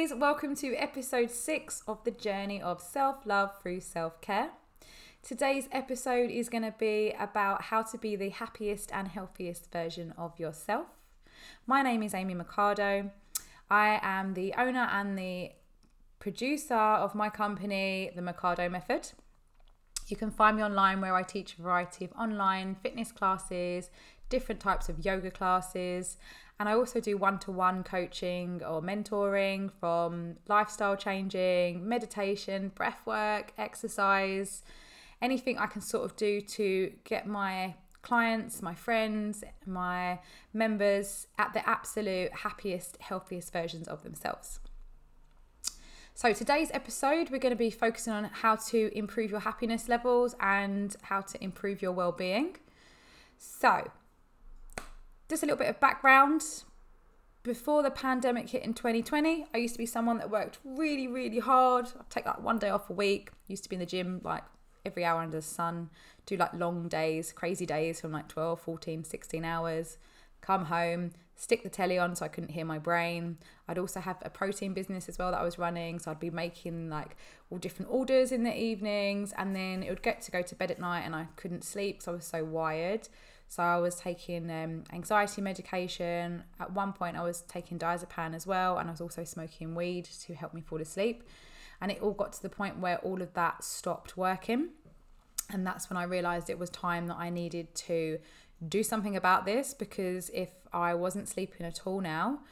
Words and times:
guys, 0.00 0.14
welcome 0.14 0.54
to 0.54 0.74
episode 0.76 1.30
six 1.30 1.82
of 1.86 2.02
the 2.04 2.10
journey 2.10 2.62
of 2.62 2.80
self 2.80 3.26
love 3.26 3.50
through 3.60 3.80
self 3.80 4.18
care. 4.22 4.50
Today's 5.22 5.68
episode 5.72 6.30
is 6.30 6.48
going 6.48 6.62
to 6.62 6.74
be 6.78 7.12
about 7.18 7.62
how 7.62 7.82
to 7.82 7.98
be 7.98 8.16
the 8.16 8.30
happiest 8.30 8.90
and 8.94 9.08
healthiest 9.08 9.70
version 9.70 10.14
of 10.16 10.38
yourself. 10.38 10.86
My 11.66 11.82
name 11.82 12.02
is 12.02 12.14
Amy 12.14 12.32
Mercado. 12.32 13.10
I 13.70 14.00
am 14.02 14.32
the 14.32 14.54
owner 14.56 14.88
and 14.90 15.18
the 15.18 15.50
producer 16.18 16.74
of 16.74 17.14
my 17.14 17.28
company, 17.28 18.10
The 18.14 18.22
Mercado 18.22 18.70
Method. 18.70 19.10
You 20.08 20.16
can 20.16 20.30
find 20.30 20.56
me 20.56 20.62
online 20.62 21.02
where 21.02 21.14
I 21.14 21.24
teach 21.24 21.58
a 21.58 21.62
variety 21.62 22.06
of 22.06 22.12
online 22.12 22.76
fitness 22.82 23.12
classes, 23.12 23.90
different 24.30 24.62
types 24.62 24.88
of 24.88 25.04
yoga 25.04 25.30
classes, 25.30 26.16
and 26.60 26.68
I 26.68 26.74
also 26.74 27.00
do 27.00 27.16
one 27.16 27.38
to 27.40 27.50
one 27.50 27.82
coaching 27.82 28.62
or 28.62 28.82
mentoring 28.82 29.70
from 29.80 30.36
lifestyle 30.46 30.94
changing, 30.94 31.88
meditation, 31.88 32.70
breath 32.74 33.00
work, 33.06 33.54
exercise, 33.56 34.62
anything 35.22 35.56
I 35.56 35.66
can 35.66 35.80
sort 35.80 36.04
of 36.04 36.16
do 36.16 36.42
to 36.42 36.92
get 37.04 37.26
my 37.26 37.76
clients, 38.02 38.60
my 38.60 38.74
friends, 38.74 39.42
my 39.64 40.18
members 40.52 41.28
at 41.38 41.54
the 41.54 41.66
absolute 41.66 42.30
happiest, 42.30 42.98
healthiest 43.00 43.54
versions 43.54 43.88
of 43.88 44.02
themselves. 44.02 44.60
So, 46.14 46.34
today's 46.34 46.70
episode, 46.74 47.30
we're 47.30 47.38
going 47.38 47.54
to 47.54 47.56
be 47.56 47.70
focusing 47.70 48.12
on 48.12 48.24
how 48.24 48.56
to 48.56 48.94
improve 48.94 49.30
your 49.30 49.40
happiness 49.40 49.88
levels 49.88 50.34
and 50.38 50.94
how 51.00 51.22
to 51.22 51.42
improve 51.42 51.80
your 51.80 51.92
well 51.92 52.12
being. 52.12 52.58
So, 53.38 53.90
just 55.30 55.42
a 55.42 55.46
little 55.46 55.58
bit 55.58 55.68
of 55.68 55.80
background. 55.80 56.42
Before 57.42 57.82
the 57.82 57.90
pandemic 57.90 58.50
hit 58.50 58.62
in 58.62 58.74
2020, 58.74 59.46
I 59.54 59.56
used 59.56 59.74
to 59.74 59.78
be 59.78 59.86
someone 59.86 60.18
that 60.18 60.28
worked 60.28 60.58
really, 60.62 61.08
really 61.08 61.38
hard. 61.38 61.86
I'd 61.98 62.10
take 62.10 62.26
like 62.26 62.42
one 62.42 62.58
day 62.58 62.68
off 62.68 62.90
a 62.90 62.92
week. 62.92 63.30
Used 63.46 63.62
to 63.62 63.70
be 63.70 63.76
in 63.76 63.80
the 63.80 63.86
gym 63.86 64.20
like 64.22 64.42
every 64.84 65.04
hour 65.04 65.20
under 65.20 65.38
the 65.38 65.42
sun, 65.42 65.90
do 66.26 66.36
like 66.36 66.52
long 66.54 66.88
days, 66.88 67.32
crazy 67.32 67.64
days 67.64 68.00
from 68.00 68.12
like 68.12 68.28
12, 68.28 68.60
14, 68.60 69.04
16 69.04 69.44
hours, 69.44 69.98
come 70.40 70.66
home, 70.66 71.12
stick 71.36 71.62
the 71.62 71.68
telly 71.68 71.98
on 71.98 72.14
so 72.14 72.24
I 72.24 72.28
couldn't 72.28 72.50
hear 72.50 72.64
my 72.64 72.78
brain. 72.78 73.38
I'd 73.68 73.78
also 73.78 74.00
have 74.00 74.18
a 74.22 74.30
protein 74.30 74.74
business 74.74 75.08
as 75.08 75.18
well 75.18 75.30
that 75.30 75.40
I 75.40 75.44
was 75.44 75.58
running. 75.58 75.98
So 75.98 76.10
I'd 76.10 76.20
be 76.20 76.30
making 76.30 76.90
like 76.90 77.16
all 77.50 77.58
different 77.58 77.90
orders 77.90 78.32
in 78.32 78.42
the 78.42 78.56
evenings 78.56 79.32
and 79.36 79.54
then 79.54 79.82
it 79.82 79.88
would 79.88 80.02
get 80.02 80.20
to 80.22 80.30
go 80.30 80.42
to 80.42 80.54
bed 80.54 80.70
at 80.70 80.80
night 80.80 81.02
and 81.02 81.14
I 81.14 81.28
couldn't 81.36 81.64
sleep 81.64 81.98
because 81.98 82.08
I 82.08 82.12
was 82.12 82.26
so 82.26 82.44
wired. 82.44 83.08
So 83.50 83.64
I 83.64 83.78
was 83.78 83.96
taking 83.96 84.48
um, 84.48 84.84
anxiety 84.92 85.42
medication. 85.42 86.44
At 86.60 86.72
one 86.72 86.92
point, 86.92 87.16
I 87.16 87.22
was 87.22 87.40
taking 87.42 87.80
diazepam 87.80 88.32
as 88.32 88.46
well, 88.46 88.78
and 88.78 88.88
I 88.88 88.92
was 88.92 89.00
also 89.00 89.24
smoking 89.24 89.74
weed 89.74 90.04
to 90.20 90.34
help 90.34 90.54
me 90.54 90.60
fall 90.60 90.80
asleep. 90.80 91.24
And 91.80 91.90
it 91.90 92.00
all 92.00 92.12
got 92.12 92.32
to 92.34 92.42
the 92.42 92.48
point 92.48 92.78
where 92.78 92.98
all 92.98 93.20
of 93.20 93.34
that 93.34 93.64
stopped 93.64 94.16
working. 94.16 94.68
And 95.52 95.66
that's 95.66 95.90
when 95.90 95.96
I 95.96 96.04
realized 96.04 96.48
it 96.48 96.60
was 96.60 96.70
time 96.70 97.08
that 97.08 97.16
I 97.16 97.28
needed 97.28 97.74
to 97.74 98.20
do 98.68 98.84
something 98.84 99.16
about 99.16 99.46
this 99.46 99.74
because 99.74 100.30
if 100.32 100.50
I 100.72 100.94
wasn't 100.94 101.26
sleeping 101.26 101.66
at 101.66 101.88
all 101.88 102.00
now, 102.00 102.42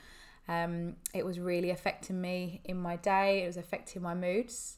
um, 0.48 0.96
it 1.14 1.24
was 1.24 1.38
really 1.38 1.70
affecting 1.70 2.20
me 2.20 2.60
in 2.64 2.76
my 2.76 2.96
day, 2.96 3.44
it 3.44 3.46
was 3.46 3.56
affecting 3.56 4.02
my 4.02 4.14
moods. 4.14 4.77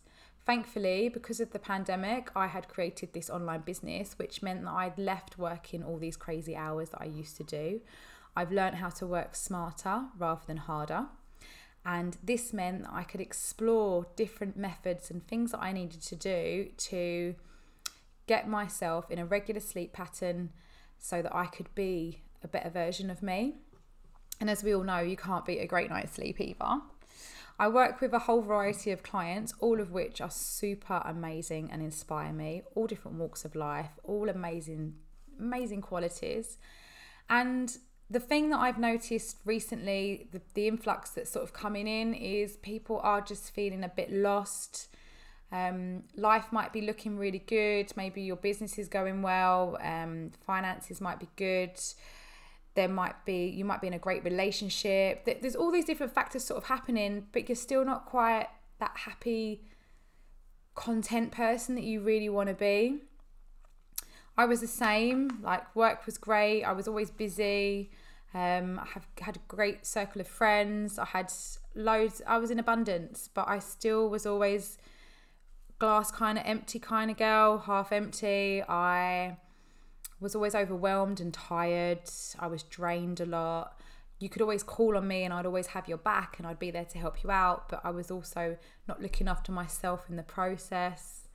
Thankfully, 0.50 1.08
because 1.08 1.38
of 1.38 1.52
the 1.52 1.60
pandemic, 1.60 2.32
I 2.34 2.48
had 2.48 2.66
created 2.66 3.12
this 3.12 3.30
online 3.30 3.60
business, 3.60 4.14
which 4.18 4.42
meant 4.42 4.64
that 4.64 4.72
I'd 4.72 4.98
left 4.98 5.38
working 5.38 5.84
all 5.84 5.96
these 5.96 6.16
crazy 6.16 6.56
hours 6.56 6.90
that 6.90 7.00
I 7.00 7.04
used 7.04 7.36
to 7.36 7.44
do. 7.44 7.82
I've 8.34 8.50
learned 8.50 8.74
how 8.74 8.88
to 8.88 9.06
work 9.06 9.36
smarter 9.36 10.06
rather 10.18 10.40
than 10.48 10.56
harder. 10.56 11.06
And 11.86 12.16
this 12.20 12.52
meant 12.52 12.82
that 12.82 12.92
I 12.92 13.04
could 13.04 13.20
explore 13.20 14.08
different 14.16 14.56
methods 14.56 15.08
and 15.08 15.24
things 15.24 15.52
that 15.52 15.60
I 15.62 15.70
needed 15.70 16.02
to 16.02 16.16
do 16.16 16.70
to 16.76 17.36
get 18.26 18.48
myself 18.48 19.08
in 19.08 19.20
a 19.20 19.24
regular 19.24 19.60
sleep 19.60 19.92
pattern 19.92 20.50
so 20.98 21.22
that 21.22 21.32
I 21.32 21.46
could 21.46 21.72
be 21.76 22.22
a 22.42 22.48
better 22.48 22.70
version 22.70 23.08
of 23.08 23.22
me. 23.22 23.54
And 24.40 24.50
as 24.50 24.64
we 24.64 24.74
all 24.74 24.82
know, 24.82 24.98
you 24.98 25.16
can't 25.16 25.46
beat 25.46 25.60
a 25.60 25.66
great 25.68 25.90
night's 25.90 26.14
sleep 26.14 26.40
either. 26.40 26.80
I 27.60 27.68
work 27.68 28.00
with 28.00 28.14
a 28.14 28.20
whole 28.20 28.40
variety 28.40 28.90
of 28.90 29.02
clients, 29.02 29.52
all 29.60 29.82
of 29.82 29.90
which 29.90 30.22
are 30.22 30.30
super 30.30 31.02
amazing 31.04 31.70
and 31.70 31.82
inspire 31.82 32.32
me, 32.32 32.62
all 32.74 32.86
different 32.86 33.18
walks 33.18 33.44
of 33.44 33.54
life, 33.54 33.90
all 34.02 34.30
amazing, 34.30 34.94
amazing 35.38 35.82
qualities. 35.82 36.56
And 37.28 37.76
the 38.08 38.18
thing 38.18 38.48
that 38.48 38.60
I've 38.60 38.78
noticed 38.78 39.40
recently, 39.44 40.28
the, 40.32 40.40
the 40.54 40.68
influx 40.68 41.10
that's 41.10 41.30
sort 41.30 41.44
of 41.44 41.52
coming 41.52 41.86
in, 41.86 42.14
is 42.14 42.56
people 42.56 42.98
are 43.02 43.20
just 43.20 43.54
feeling 43.54 43.84
a 43.84 43.90
bit 43.90 44.10
lost. 44.10 44.88
Um, 45.52 46.04
life 46.16 46.46
might 46.52 46.72
be 46.72 46.80
looking 46.80 47.18
really 47.18 47.40
good. 47.40 47.92
Maybe 47.94 48.22
your 48.22 48.36
business 48.36 48.78
is 48.78 48.88
going 48.88 49.20
well. 49.20 49.76
Um, 49.82 50.30
finances 50.46 50.98
might 50.98 51.20
be 51.20 51.28
good 51.36 51.78
there 52.74 52.88
might 52.88 53.24
be 53.24 53.46
you 53.46 53.64
might 53.64 53.80
be 53.80 53.86
in 53.86 53.94
a 53.94 53.98
great 53.98 54.24
relationship. 54.24 55.24
There's 55.40 55.56
all 55.56 55.70
these 55.70 55.84
different 55.84 56.14
factors 56.14 56.44
sort 56.44 56.58
of 56.58 56.68
happening 56.68 57.26
but 57.32 57.48
you're 57.48 57.56
still 57.56 57.84
not 57.84 58.06
quite 58.06 58.46
that 58.78 58.92
happy 58.94 59.62
content 60.74 61.32
person 61.32 61.74
that 61.74 61.84
you 61.84 62.00
really 62.00 62.28
want 62.28 62.48
to 62.48 62.54
be. 62.54 63.00
I 64.38 64.46
was 64.46 64.60
the 64.60 64.66
same 64.66 65.40
like 65.42 65.76
work 65.76 66.06
was 66.06 66.16
great 66.16 66.62
i 66.64 66.72
was 66.72 66.88
always 66.88 67.10
busy 67.10 67.90
um, 68.32 68.78
i 68.78 68.86
have 68.94 69.06
had 69.20 69.36
a 69.36 69.40
great 69.48 69.84
circle 69.84 70.18
of 70.18 70.26
friends 70.26 70.98
i 70.98 71.04
had 71.04 71.30
loads 71.74 72.22
i 72.26 72.38
was 72.38 72.50
in 72.50 72.58
abundance 72.58 73.28
but 73.34 73.46
i 73.48 73.58
still 73.58 74.08
was 74.08 74.24
always 74.24 74.78
glass 75.80 76.10
kind 76.12 76.38
of 76.38 76.44
empty 76.46 76.78
kind 76.78 77.10
of 77.10 77.16
girl 77.16 77.58
half 77.58 77.90
empty. 77.90 78.62
I 78.68 79.36
was 80.20 80.34
always 80.34 80.54
overwhelmed 80.54 81.20
and 81.20 81.32
tired. 81.32 82.02
I 82.38 82.46
was 82.46 82.62
drained 82.62 83.20
a 83.20 83.26
lot. 83.26 83.80
You 84.18 84.28
could 84.28 84.42
always 84.42 84.62
call 84.62 84.96
on 84.96 85.08
me 85.08 85.24
and 85.24 85.32
I'd 85.32 85.46
always 85.46 85.68
have 85.68 85.88
your 85.88 85.98
back 85.98 86.36
and 86.38 86.46
I'd 86.46 86.58
be 86.58 86.70
there 86.70 86.84
to 86.84 86.98
help 86.98 87.22
you 87.24 87.30
out, 87.30 87.68
but 87.70 87.80
I 87.82 87.90
was 87.90 88.10
also 88.10 88.58
not 88.86 89.00
looking 89.00 89.28
after 89.28 89.50
myself 89.50 90.04
in 90.10 90.16
the 90.16 90.22
process. 90.22 91.28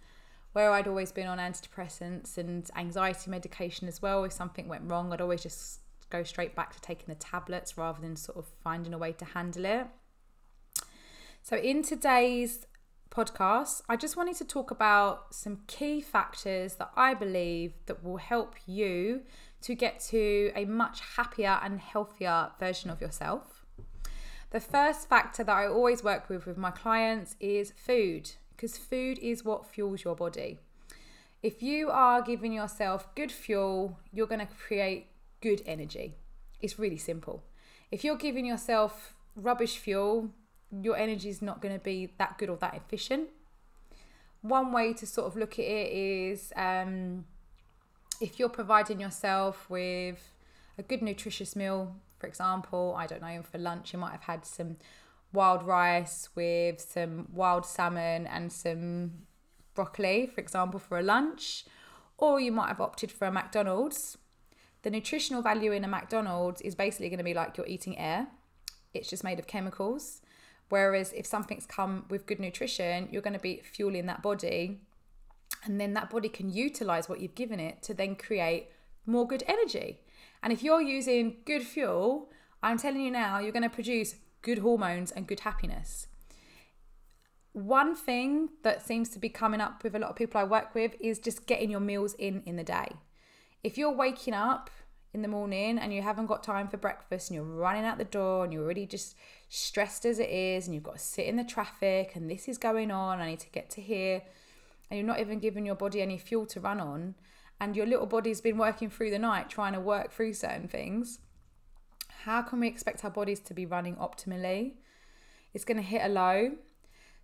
Where 0.54 0.72
I'd 0.72 0.88
always 0.88 1.12
been 1.12 1.28
on 1.28 1.40
antidepressants 1.40 2.38
and 2.38 2.70
anxiety 2.78 3.30
medication 3.30 3.88
as 3.88 4.02
well, 4.02 4.24
if 4.24 4.32
something 4.32 4.68
went 4.68 4.90
wrong, 4.90 5.12
I'd 5.12 5.20
always 5.20 5.44
just 5.44 5.82
go 6.10 6.24
straight 6.24 6.56
back 6.56 6.74
to 6.74 6.82
taking 6.82 7.08
the 7.08 7.16
tablets 7.16 7.78
rather 7.78 8.00
than 8.00 8.16
sort 8.16 8.38
of 8.38 8.46
finding 8.64 8.94
a 8.94 8.98
way 8.98 9.12
to 9.14 9.26
handle 9.26 9.66
it. 9.66 9.88
So, 11.42 11.58
in 11.58 11.84
today's 11.84 12.66
podcast, 13.16 13.82
I 13.88 13.96
just 13.96 14.18
wanted 14.18 14.36
to 14.38 14.46
talk 14.46 14.72
about 14.72 15.34
some 15.34 15.60
key 15.68 16.02
factors 16.02 16.76
that 16.76 16.92
I 16.98 17.14
believe 17.14 17.74
that 17.86 18.04
will 18.04 18.18
help 18.18 18.56
you 18.66 19.22
to 19.62 19.74
get 19.74 20.02
to 20.10 20.52
a 20.54 20.66
much 20.66 21.00
happier 21.16 21.58
and 21.64 21.80
healthier 21.80 22.52
version 22.60 22.90
of 22.90 23.00
yourself. 23.00 23.66
The 24.52 24.60
first 24.60 25.08
factor 25.08 25.44
that 25.46 25.56
I 25.56 25.66
always 25.66 26.04
work 26.04 26.28
with 26.28 26.46
with 26.46 26.58
my 26.58 26.72
clients 26.72 27.38
is 27.40 27.72
food, 27.78 28.32
because 28.52 28.78
food 28.78 29.18
is 29.20 29.46
what 29.46 29.66
fuels 29.66 30.04
your 30.04 30.16
body. 30.16 30.60
If 31.42 31.64
you 31.64 31.90
are 31.90 32.22
giving 32.22 32.52
yourself 32.52 33.14
good 33.16 33.32
fuel, 33.32 33.98
you're 34.12 34.28
going 34.28 34.46
to 34.46 34.54
create 34.54 35.08
good 35.42 35.62
energy. 35.66 36.16
It's 36.62 36.78
really 36.78 36.98
simple. 36.98 37.44
If 37.92 38.04
you're 38.04 38.18
giving 38.18 38.46
yourself 38.46 39.14
rubbish 39.36 39.78
fuel, 39.78 40.32
your 40.72 40.98
energy 40.98 41.30
is 41.30 41.42
not 41.42 41.62
going 41.62 41.74
to 41.74 41.84
be 41.84 42.12
that 42.18 42.38
good 42.38 42.50
or 42.50 42.58
that 42.58 42.76
efficient. 42.76 43.30
One 44.42 44.72
way 44.72 44.94
to 44.94 45.06
sort 45.08 45.28
of 45.28 45.36
look 45.36 45.54
at 45.54 45.66
it 45.66 45.92
is 45.92 46.54
um, 46.56 47.26
if 48.22 48.40
you're 48.40 48.50
providing 48.50 49.00
yourself 49.00 49.70
with 49.70 50.34
a 50.78 50.84
good 50.84 51.02
nutritious 51.02 51.56
meal, 51.56 51.96
for 52.20 52.28
example, 52.28 52.96
I 52.98 53.08
don't 53.08 53.22
know, 53.22 53.42
for 53.44 53.58
lunch 53.58 53.94
you 53.94 54.00
might 54.00 54.12
have 54.12 54.24
had 54.24 54.46
some 54.46 54.78
wild 55.34 55.64
rice 55.64 56.30
with 56.36 56.80
some 56.80 57.28
wild 57.34 57.66
salmon 57.66 58.26
and 58.28 58.52
some 58.52 59.12
broccoli, 59.74 60.28
for 60.28 60.42
example, 60.42 60.80
for 60.80 60.98
a 60.98 61.04
lunch, 61.04 61.66
or 62.18 62.40
you 62.40 62.52
might 62.52 62.70
have 62.70 62.80
opted 62.82 63.12
for 63.12 63.28
a 63.28 63.32
McDonald's. 63.32 64.18
The 64.84 64.90
nutritional 64.90 65.42
value 65.42 65.72
in 65.72 65.84
a 65.84 65.88
McDonald's 65.88 66.62
is 66.62 66.76
basically 66.76 67.10
going 67.10 67.18
to 67.18 67.24
be 67.24 67.34
like 67.34 67.58
you're 67.58 67.68
eating 67.68 67.98
air. 67.98 68.28
It's 68.94 69.10
just 69.10 69.24
made 69.24 69.40
of 69.40 69.48
chemicals. 69.48 70.22
Whereas 70.70 71.14
if 71.14 71.26
something's 71.26 71.66
come 71.66 72.06
with 72.10 72.26
good 72.26 72.40
nutrition, 72.40 73.10
you're 73.12 73.22
going 73.22 73.34
to 73.34 73.40
be 73.40 73.62
fueling 73.64 74.08
that 74.08 74.22
body. 74.22 74.82
And 75.64 75.80
then 75.80 75.94
that 75.94 76.10
body 76.10 76.30
can 76.30 76.50
utilize 76.50 77.08
what 77.08 77.20
you've 77.20 77.36
given 77.36 77.60
it 77.60 77.82
to 77.84 77.94
then 77.94 78.16
create 78.16 78.70
more 79.06 79.28
good 79.28 79.44
energy. 79.48 80.00
And 80.42 80.52
if 80.52 80.64
you're 80.64 80.82
using 80.82 81.38
good 81.46 81.64
fuel, 81.64 82.30
I'm 82.62 82.78
telling 82.78 83.02
you 83.02 83.12
now, 83.12 83.40
you're 83.40 83.52
going 83.52 83.64
to 83.64 83.70
produce 83.70 84.16
good 84.42 84.60
hormones 84.60 85.12
and 85.12 85.28
good 85.28 85.42
happiness. 85.42 86.08
One 87.54 87.96
thing 87.96 88.50
that 88.64 88.86
seems 88.86 89.10
to 89.10 89.20
be 89.20 89.30
coming 89.30 89.62
up 89.62 89.84
with 89.84 89.96
a 89.96 90.00
lot 90.00 90.10
of 90.10 90.16
people 90.16 90.42
I 90.42 90.44
work 90.44 90.76
with 90.76 90.96
is 91.00 91.20
just 91.20 91.48
getting 91.48 91.70
your 91.72 91.80
meals 91.80 92.14
in 92.16 92.44
in 92.46 92.58
the 92.58 92.64
day. 92.64 92.90
If 93.64 93.78
you're 93.78 93.96
waking 93.96 94.34
up 94.34 94.70
in 95.16 95.22
the 95.22 95.28
morning 95.28 95.80
and 95.80 95.94
you 95.94 96.02
haven't 96.02 96.28
got 96.28 96.44
time 96.44 96.68
for 96.68 96.78
breakfast 96.78 97.30
and 97.30 97.36
you're 97.36 97.44
running 97.44 97.86
out 97.86 97.98
the 97.98 98.04
door 98.04 98.44
and 98.44 98.54
you're 98.54 98.64
already 98.64 98.86
just 98.86 99.16
stressed 99.50 100.06
as 100.06 100.20
it 100.20 100.30
is 100.30 100.68
and 100.68 100.76
you've 100.76 100.84
got 100.84 100.98
to 100.98 101.04
sit 101.04 101.26
in 101.26 101.38
the 101.38 101.44
traffic 101.44 102.16
and 102.16 102.30
this 102.30 102.48
is 102.48 102.58
going 102.58 102.92
on, 102.92 103.20
I 103.20 103.30
need 103.30 103.40
to 103.40 103.50
get 103.50 103.70
to 103.72 103.82
here, 103.82 104.22
and 104.92 105.00
you're 105.00 105.08
not 105.08 105.20
even 105.20 105.40
giving 105.40 105.66
your 105.66 105.76
body 105.76 106.02
any 106.02 106.18
fuel 106.18 106.46
to 106.48 106.60
run 106.60 106.80
on, 106.80 107.16
and 107.60 107.76
your 107.76 107.86
little 107.86 108.06
body's 108.06 108.42
been 108.42 108.58
working 108.58 108.90
through 108.90 109.10
the 109.10 109.18
night 109.18 109.50
trying 109.50 109.74
to 109.74 109.80
work 109.80 110.12
through 110.12 110.34
certain 110.34 110.68
things, 110.68 111.20
how 112.26 112.42
can 112.42 112.60
we 112.60 112.68
expect 112.68 113.06
our 113.06 113.12
bodies 113.12 113.40
to 113.40 113.54
be 113.54 113.66
running 113.66 113.96
optimally? 113.96 114.74
It's 115.54 115.64
going 115.64 115.78
to 115.78 115.84
hit 115.84 116.02
a 116.04 116.10
low. 116.10 116.52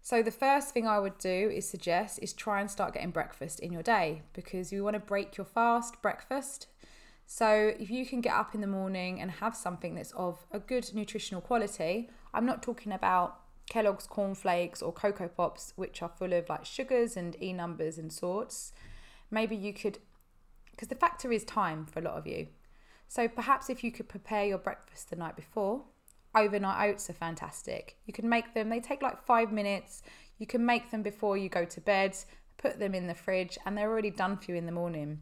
So, 0.04 0.24
the 0.24 0.32
first 0.32 0.74
thing 0.74 0.88
I 0.88 1.00
would 1.00 1.18
do 1.18 1.52
is 1.54 1.70
suggest 1.70 2.20
is 2.22 2.34
try 2.34 2.62
and 2.62 2.72
start 2.72 2.94
getting 2.94 3.12
breakfast 3.12 3.60
in 3.60 3.74
your 3.74 3.84
day 3.84 4.24
because 4.34 4.72
you 4.72 4.84
want 4.84 4.96
to 4.96 5.00
break 5.00 5.38
your 5.38 5.46
fast 5.46 6.02
breakfast 6.02 6.68
so 7.26 7.74
if 7.80 7.90
you 7.90 8.06
can 8.06 8.22
get 8.22 8.34
up 8.34 8.54
in 8.54 8.62
the 8.62 8.68
morning 8.68 9.22
and 9.22 9.32
have 9.32 9.56
something 9.56 9.96
that's 9.96 10.12
of 10.12 10.46
a 10.52 10.60
good 10.60 10.94
nutritional 10.94 11.42
quality, 11.42 12.10
I'm 12.34 12.46
not 12.46 12.62
talking 12.62 12.92
about 12.92 13.40
Kellogg's 13.70 14.06
cornflakes 14.06 14.82
or 14.82 14.92
Cocoa 14.92 15.30
Pops, 15.30 15.74
which 15.76 16.02
are 16.02 16.10
full 16.10 16.34
of 16.34 16.50
like 16.50 16.66
sugars 16.66 17.16
and 17.16 17.42
E 17.42 17.54
numbers 17.54 17.98
and 17.98 18.12
sorts. 18.12 18.74
Maybe 19.30 19.56
you 19.56 19.74
could, 19.74 20.00
because 20.72 20.90
the 20.90 20.96
factor 20.96 21.32
is 21.32 21.46
time 21.46 21.86
for 21.86 22.00
a 22.00 22.02
lot 22.02 22.16
of 22.16 22.28
you. 22.28 22.48
So 23.08 23.28
perhaps 23.28 23.70
if 23.70 23.84
you 23.84 23.92
could 23.92 24.10
prepare 24.10 24.46
your 24.46 24.58
breakfast 24.58 25.10
the 25.10 25.16
night 25.16 25.36
before, 25.36 25.86
overnight 26.36 26.90
oats 26.90 27.10
are 27.10 27.14
fantastic. 27.14 27.98
You 28.06 28.14
can 28.14 28.28
make 28.28 28.54
them, 28.54 28.70
they 28.70 28.80
take 28.80 29.02
like 29.02 29.26
five 29.26 29.52
minutes. 29.52 30.02
You 30.38 30.48
can 30.48 30.66
make 30.66 30.92
them 30.92 31.02
before 31.02 31.38
you 31.38 31.50
go 31.50 31.66
to 31.66 31.82
bed, 31.82 32.18
put 32.58 32.80
them 32.80 32.94
in 32.94 33.08
the 33.08 33.16
fridge, 33.16 33.58
and 33.66 33.78
they're 33.78 33.90
already 33.90 34.12
done 34.12 34.38
for 34.38 34.52
you 34.52 34.58
in 34.58 34.66
the 34.66 34.72
morning. 34.72 35.22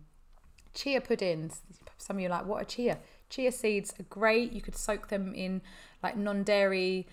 Chia 0.79 1.01
puddings, 1.01 1.61
some 1.97 2.15
of 2.15 2.21
you 2.21 2.27
are 2.27 2.31
like, 2.31 2.45
what 2.45 2.61
are 2.61 2.65
chia? 2.65 2.99
Chia 3.29 3.51
seeds 3.51 3.93
are 3.99 4.03
great. 4.03 4.53
You 4.53 4.61
could 4.61 4.77
soak 4.77 5.09
them 5.09 5.33
in 5.35 5.61
like 6.01 6.15
non 6.15 6.43
dairy 6.43 7.05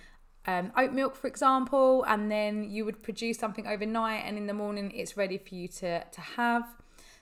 um, 0.46 0.70
oat 0.76 0.92
milk, 0.92 1.16
for 1.16 1.26
example, 1.26 2.04
and 2.06 2.30
then 2.30 2.70
you 2.70 2.84
would 2.84 3.02
produce 3.02 3.38
something 3.38 3.66
overnight, 3.66 4.22
and 4.24 4.38
in 4.38 4.46
the 4.46 4.54
morning 4.54 4.92
it's 4.92 5.16
ready 5.16 5.36
for 5.36 5.56
you 5.56 5.66
to, 5.66 6.04
to 6.04 6.20
have. 6.20 6.64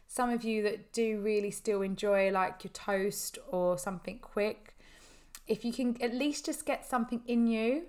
Some 0.06 0.28
of 0.28 0.44
you 0.44 0.62
that 0.64 0.92
do 0.92 1.18
really 1.20 1.50
still 1.50 1.80
enjoy 1.80 2.30
like 2.30 2.62
your 2.62 2.72
toast 2.72 3.38
or 3.48 3.78
something 3.78 4.18
quick, 4.18 4.76
if 5.46 5.64
you 5.64 5.72
can 5.72 5.96
at 6.02 6.12
least 6.12 6.44
just 6.44 6.66
get 6.66 6.84
something 6.84 7.22
in 7.26 7.46
you, 7.46 7.84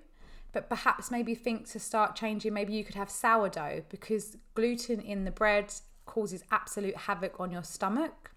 but 0.53 0.69
perhaps 0.69 1.11
maybe 1.11 1.35
think 1.35 1.69
to 1.71 1.79
start 1.79 2.15
changing, 2.15 2.53
maybe 2.53 2.71
you 2.71 2.85
could 2.85 2.95
have 2.95 3.09
sourdough 3.09 3.83
because 3.89 4.37
gluten 4.53 5.01
in 5.01 5.25
the 5.25 5.31
bread 5.31 5.73
causes 6.05 6.45
absolute 6.53 6.95
havoc 6.95 7.37
on 7.37 7.51
your 7.51 7.63
stomach. 7.63 8.31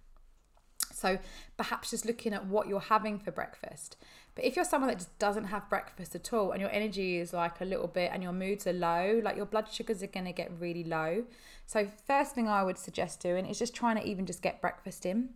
So 0.93 1.19
perhaps 1.57 1.91
just 1.91 2.05
looking 2.07 2.33
at 2.33 2.47
what 2.47 2.69
you're 2.69 2.81
having 2.81 3.19
for 3.19 3.31
breakfast. 3.31 3.97
But 4.35 4.45
if 4.45 4.57
you're 4.57 4.65
someone 4.65 4.89
that 4.89 4.99
just 4.99 5.19
doesn't 5.19 5.45
have 5.45 5.69
breakfast 5.69 6.15
at 6.15 6.33
all 6.33 6.53
and 6.53 6.61
your 6.61 6.71
energy 6.71 7.19
is 7.19 7.33
like 7.33 7.61
a 7.61 7.65
little 7.65 7.89
bit 7.89 8.11
and 8.13 8.23
your 8.23 8.33
moods 8.33 8.67
are 8.67 8.73
low, 8.73 9.21
like 9.23 9.37
your 9.37 9.47
blood 9.47 9.69
sugars 9.69 10.03
are 10.03 10.07
going 10.09 10.27
to 10.27 10.33
get 10.33 10.51
really 10.59 10.85
low. 10.85 11.25
So, 11.67 11.89
first 12.07 12.35
thing 12.35 12.49
I 12.49 12.63
would 12.63 12.79
suggest 12.79 13.21
doing 13.21 13.47
is 13.47 13.59
just 13.59 13.75
trying 13.75 13.97
to 13.97 14.07
even 14.07 14.27
just 14.27 14.41
get 14.41 14.61
breakfast 14.61 15.05
in 15.05 15.31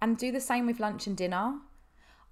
and 0.00 0.16
do 0.16 0.32
the 0.32 0.40
same 0.40 0.66
with 0.66 0.80
lunch 0.80 1.06
and 1.06 1.16
dinner. 1.16 1.58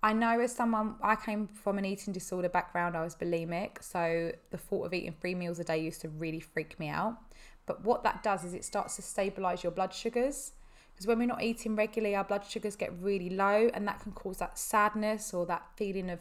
I 0.03 0.13
know 0.13 0.41
as 0.41 0.55
someone, 0.55 0.97
I 1.03 1.17
came 1.17 1.49
from 1.49 1.79
an 1.79 1.85
eating 1.85 2.13
disorder 2.13 2.49
background, 2.49 2.97
I 2.97 3.03
was 3.03 3.15
bulimic. 3.15 3.83
So, 3.83 4.33
the 4.51 4.59
thought 4.59 4.87
of 4.87 4.95
eating 4.95 5.15
three 5.21 5.35
meals 5.35 5.59
a 5.59 5.65
day 5.65 5.79
used 5.79 6.01
to 6.01 6.09
really 6.09 6.41
freak 6.41 6.79
me 6.81 6.89
out. 6.89 7.19
But 7.67 7.85
what 7.85 8.05
that 8.05 8.23
does 8.23 8.45
is 8.45 8.55
it 8.55 8.65
starts 8.65 8.97
to 8.97 9.03
stabilize 9.03 9.63
your 9.63 9.73
blood 9.73 9.93
sugars 9.93 10.53
because 10.96 11.06
when 11.06 11.19
we're 11.19 11.26
not 11.26 11.43
eating 11.43 11.76
regularly, 11.76 12.16
our 12.16 12.25
blood 12.25 12.46
sugars 12.48 12.75
get 12.75 12.90
really 13.02 13.28
low, 13.28 13.69
and 13.75 13.87
that 13.87 14.00
can 14.00 14.12
cause 14.12 14.38
that 14.38 14.58
sadness 14.58 15.34
or 15.34 15.44
that 15.44 15.66
feeling 15.76 16.08
of 16.08 16.20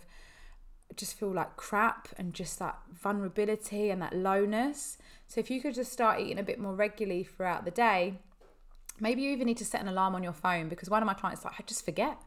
just 0.98 1.18
feel 1.18 1.34
like 1.34 1.56
crap 1.56 2.10
and 2.18 2.34
just 2.34 2.60
that 2.60 2.78
vulnerability 2.92 3.90
and 3.90 4.02
that 4.02 4.14
lowness. 4.14 4.98
So, 5.28 5.40
if 5.40 5.50
you 5.50 5.62
could 5.62 5.76
just 5.76 5.94
start 5.94 6.20
eating 6.20 6.40
a 6.40 6.44
bit 6.44 6.60
more 6.60 6.76
regularly 6.76 7.24
throughout 7.24 7.64
the 7.64 7.72
day, 7.72 8.20
maybe 9.00 9.22
you 9.22 9.32
even 9.32 9.48
need 9.48 9.58
to 9.58 9.66
set 9.66 9.80
an 9.80 9.88
alarm 9.88 10.14
on 10.14 10.24
your 10.24 10.34
phone 10.34 10.68
because 10.68 10.90
one 10.90 11.02
of 11.02 11.08
my 11.08 11.14
clients 11.14 11.46
like, 11.46 11.54
I 11.58 11.64
just 11.66 11.86
forget. 11.86 12.18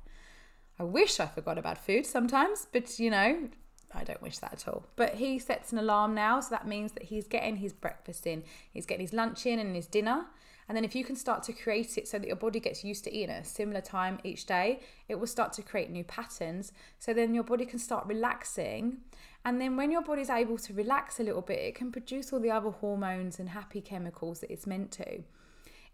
I 0.79 0.85
wish 0.85 1.21
I 1.21 1.27
forgot 1.27 1.59
about 1.59 1.85
food 1.85 2.07
sometimes, 2.07 2.67
but 2.73 2.99
you 2.99 3.11
know, 3.11 3.51
I 3.93 4.05
don't 4.05 4.23
wish 4.23 4.39
that 4.39 4.55
at 4.55 4.69
all. 4.69 4.87
But 4.97 5.17
he 5.17 5.39
sets 5.39 5.71
an 5.71 5.79
alarm 5.79 6.15
now, 6.15 6.41
so 6.41 6.49
that 6.51 6.67
means 6.67 6.93
that 6.93 7.05
he's 7.05 7.27
getting 7.27 7.57
his 7.57 7.75
breakfast 7.75 8.27
in, 8.27 8.43
he's 8.73 8.87
getting 8.87 9.05
his 9.05 9.13
lunch 9.13 9.45
in 9.45 9.59
and 9.59 9.77
his 9.77 9.87
dinner. 9.87 10.27
And 10.69 10.77
then 10.77 10.85
if 10.85 10.95
you 10.95 11.03
can 11.03 11.17
start 11.17 11.43
to 11.45 11.53
create 11.53 11.97
it 11.97 12.07
so 12.07 12.19
that 12.19 12.27
your 12.27 12.37
body 12.37 12.61
gets 12.61 12.85
used 12.85 13.05
to 13.05 13.13
eating 13.13 13.31
at 13.31 13.43
a 13.43 13.49
similar 13.49 13.81
time 13.81 14.19
each 14.23 14.45
day, 14.45 14.81
it 15.09 15.15
will 15.15 15.27
start 15.27 15.53
to 15.55 15.63
create 15.63 15.91
new 15.91 16.05
patterns. 16.05 16.73
So 16.99 17.15
then 17.15 17.35
your 17.35 17.45
body 17.45 17.65
can 17.65 17.79
start 17.79 18.07
relaxing. 18.07 18.99
And 19.45 19.61
then 19.61 19.77
when 19.77 19.91
your 19.91 20.03
body's 20.03 20.29
able 20.29 20.59
to 20.59 20.75
relax 20.75 21.21
a 21.21 21.23
little 21.23 21.41
bit, 21.41 21.59
it 21.59 21.75
can 21.75 21.91
produce 21.91 22.33
all 22.33 22.41
the 22.41 22.51
other 22.51 22.71
hormones 22.71 23.39
and 23.39 23.49
happy 23.49 23.81
chemicals 23.81 24.41
that 24.41 24.53
it's 24.53 24.67
meant 24.67 24.91
to. 24.93 25.23